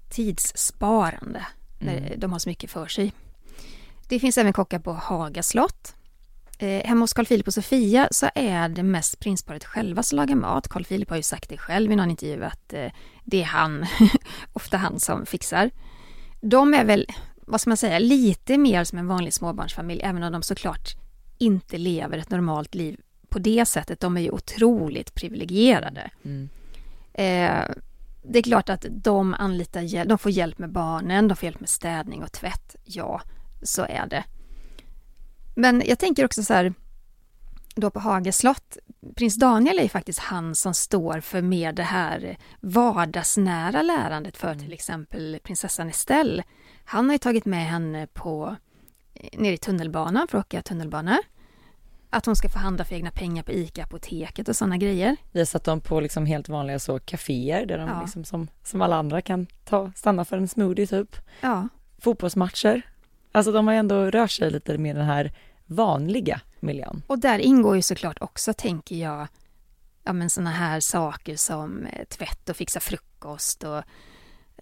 [0.10, 1.46] tidssparande
[1.80, 3.14] när de har så mycket för sig.
[4.08, 5.95] Det finns även kockar på Haga slott.
[6.58, 10.36] Eh, hemma hos Carl Philip och Sofia så är det mest prinsparet själva som lagar
[10.36, 10.68] mat.
[10.68, 12.92] Carl Philip har ju sagt det själv i någon intervju att eh,
[13.24, 13.86] det är han,
[14.54, 15.72] ofta han som fixar.
[16.42, 20.32] De är väl, vad ska man säga, lite mer som en vanlig småbarnsfamilj, även om
[20.32, 20.96] de såklart
[21.38, 23.00] inte lever ett normalt liv
[23.30, 24.00] på det sättet.
[24.00, 26.10] De är ju otroligt privilegierade.
[26.24, 26.50] Mm.
[27.14, 27.76] Eh,
[28.24, 31.60] det är klart att de anlitar hjälp, de får hjälp med barnen, de får hjälp
[31.60, 32.76] med städning och tvätt.
[32.84, 33.22] Ja,
[33.62, 34.24] så är det.
[35.56, 36.74] Men jag tänker också så här,
[37.76, 38.78] då på Haga slott,
[39.16, 44.56] prins Daniel är ju faktiskt han som står för mer det här vardagsnära lärandet för
[44.56, 46.44] till exempel prinsessan Estelle.
[46.86, 48.56] Han har ju tagit med henne på,
[49.34, 51.20] ner i tunnelbanan för att åka tunnelbana.
[52.10, 55.16] Att hon ska få handla för egna pengar på ICA-apoteket och sådana grejer.
[55.32, 58.02] Vi har satt dem på liksom helt vanliga så kaféer där de Ja.
[58.02, 61.16] liksom som, som alla andra kan ta, stanna för en smoothie typ.
[61.42, 62.82] Ja, Fotbollsmatcher.
[63.36, 65.34] Alltså de har ju ändå rört sig lite med den här
[65.66, 67.02] vanliga miljön.
[67.08, 69.28] Och där ingår ju såklart också, tänker jag,
[70.04, 73.84] ja men såna här saker som eh, tvätt och fixa frukost och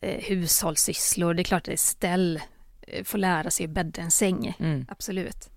[0.01, 1.33] eh, hushållssysslor.
[1.33, 2.41] Det är klart att Estelle
[2.81, 4.85] eh, får lära sig att bädda en säng, Mm.
[4.89, 5.49] absolut.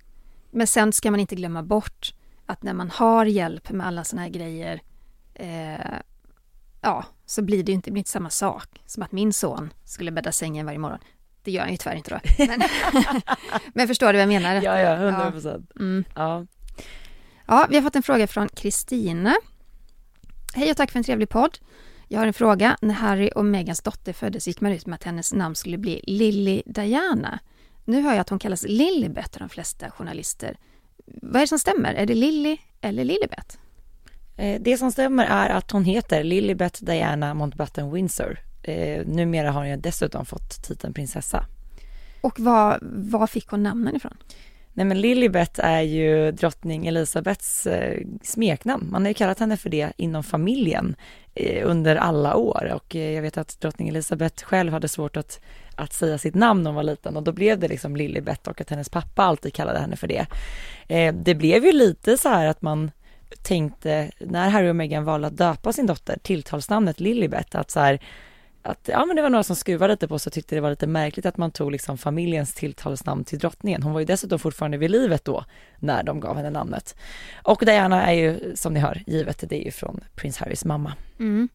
[0.50, 2.14] Men sen ska man inte glömma bort
[2.46, 4.80] att när man har hjälp med alla såna här grejer,
[5.34, 5.96] eh,
[6.80, 10.10] ja, så blir det ju inte, det inte samma sak som att min son skulle
[10.10, 10.98] bädda sängen varje morgon.
[11.46, 12.46] Det gör han ju tyvärr inte då.
[12.46, 12.62] Men,
[13.74, 14.54] men förstår du vad jag menar?
[14.62, 15.70] Ja, ja, hundra procent.
[15.76, 16.04] Mm.
[16.14, 16.46] Ja.
[17.46, 19.34] Ja, vi har fått en fråga från Kristina.
[20.54, 21.58] Hej och tack för en trevlig podd.
[22.08, 22.76] Jag har en fråga.
[22.82, 26.00] När Harry och Megans dotter föddes gick man ut med att hennes namn skulle bli
[26.06, 27.38] Lily Diana.
[27.84, 30.56] Nu hör jag att hon kallas Lilibet av de flesta journalister.
[31.06, 31.94] Vad är det som stämmer?
[31.94, 33.58] Är det Lily eller Lilibet?
[34.36, 38.45] Eh, det som stämmer är att hon heter Lilibet Diana Mountbatten Windsor.
[38.66, 41.46] Eh, numera har hon dessutom fått titeln prinsessa.
[42.20, 44.16] Och var, var fick hon namnen ifrån?
[44.76, 48.88] Nej men Lilibet är ju drottning Elisabets eh, smeknamn.
[48.90, 50.96] Man har ju kallat henne för det inom familjen
[51.34, 55.40] eh, under alla år och eh, jag vet att drottning Elisabet själv hade svårt att,
[55.74, 58.60] att säga sitt namn när hon var liten och då blev det liksom Lilibet och
[58.60, 60.26] att hennes pappa alltid kallade henne för det.
[60.88, 62.90] Eh, det blev ju lite så här att man
[63.42, 68.00] tänkte när Harry och Meghan valde att döpa sin dotter tilltalsnamnet Lilibet att så här
[68.66, 70.70] att ja, men det var några som skruvade lite på sig och tyckte det var
[70.70, 73.82] lite märkligt att man tog liksom familjens tilltalsnamn till drottningen.
[73.82, 75.44] Hon var ju dessutom fortfarande vid livet då
[75.78, 76.96] när de gav henne namnet.
[77.42, 80.94] Och Diana är ju som ni hör givet, det är ju från prins Harrys mamma.
[81.18, 81.48] Mm.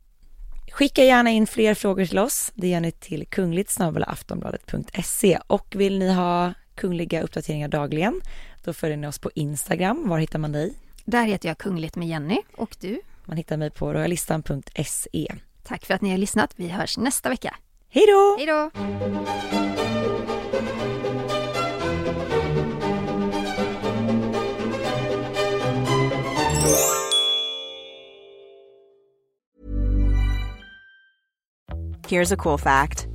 [0.72, 2.52] Skicka gärna in fler frågor till oss.
[2.56, 8.22] Det gör ni till kungligt aftonbladet.se och vill ni ha kungliga uppdateringar dagligen
[8.64, 10.10] då följer ni oss på Instagram.
[10.10, 10.74] Var hittar man dig?
[11.06, 12.42] Där heter jag Kungligt med Jenny.
[12.56, 13.02] Och du?
[13.26, 15.34] Man hittar mig på royalistan.se.
[15.64, 16.54] Tack för att ni har lyssnat.
[16.56, 17.56] Vi hörs nästa vecka.
[17.90, 18.36] Hej då!
[18.38, 18.72] Hej då!
[32.08, 33.08] Here's a cool fact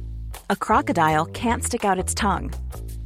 [0.49, 2.53] a crocodile can't stick out its tongue.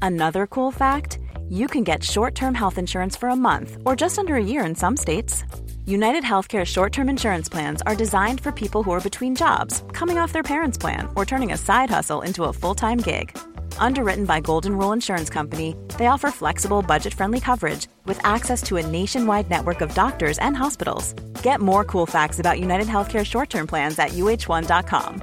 [0.02, 1.18] Another cool fact
[1.48, 4.64] you can get short term health insurance for a month or just under a year
[4.64, 5.42] in some states.
[5.90, 10.18] United Healthcare short term insurance plans are designed for people who are between jobs, coming
[10.18, 13.36] off their parents' plan, or turning a side hustle into a full time gig.
[13.78, 18.76] Underwritten by Golden Rule Insurance Company, they offer flexible, budget friendly coverage with access to
[18.76, 21.14] a nationwide network of doctors and hospitals.
[21.42, 25.22] Get more cool facts about United Healthcare short term plans at uh1.com.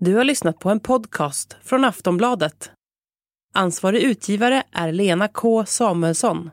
[0.00, 2.70] Du har lyssnat på en podcast från Aftonbladet.
[3.54, 6.50] Ansvarig utgivare är Lena K Samuelsson.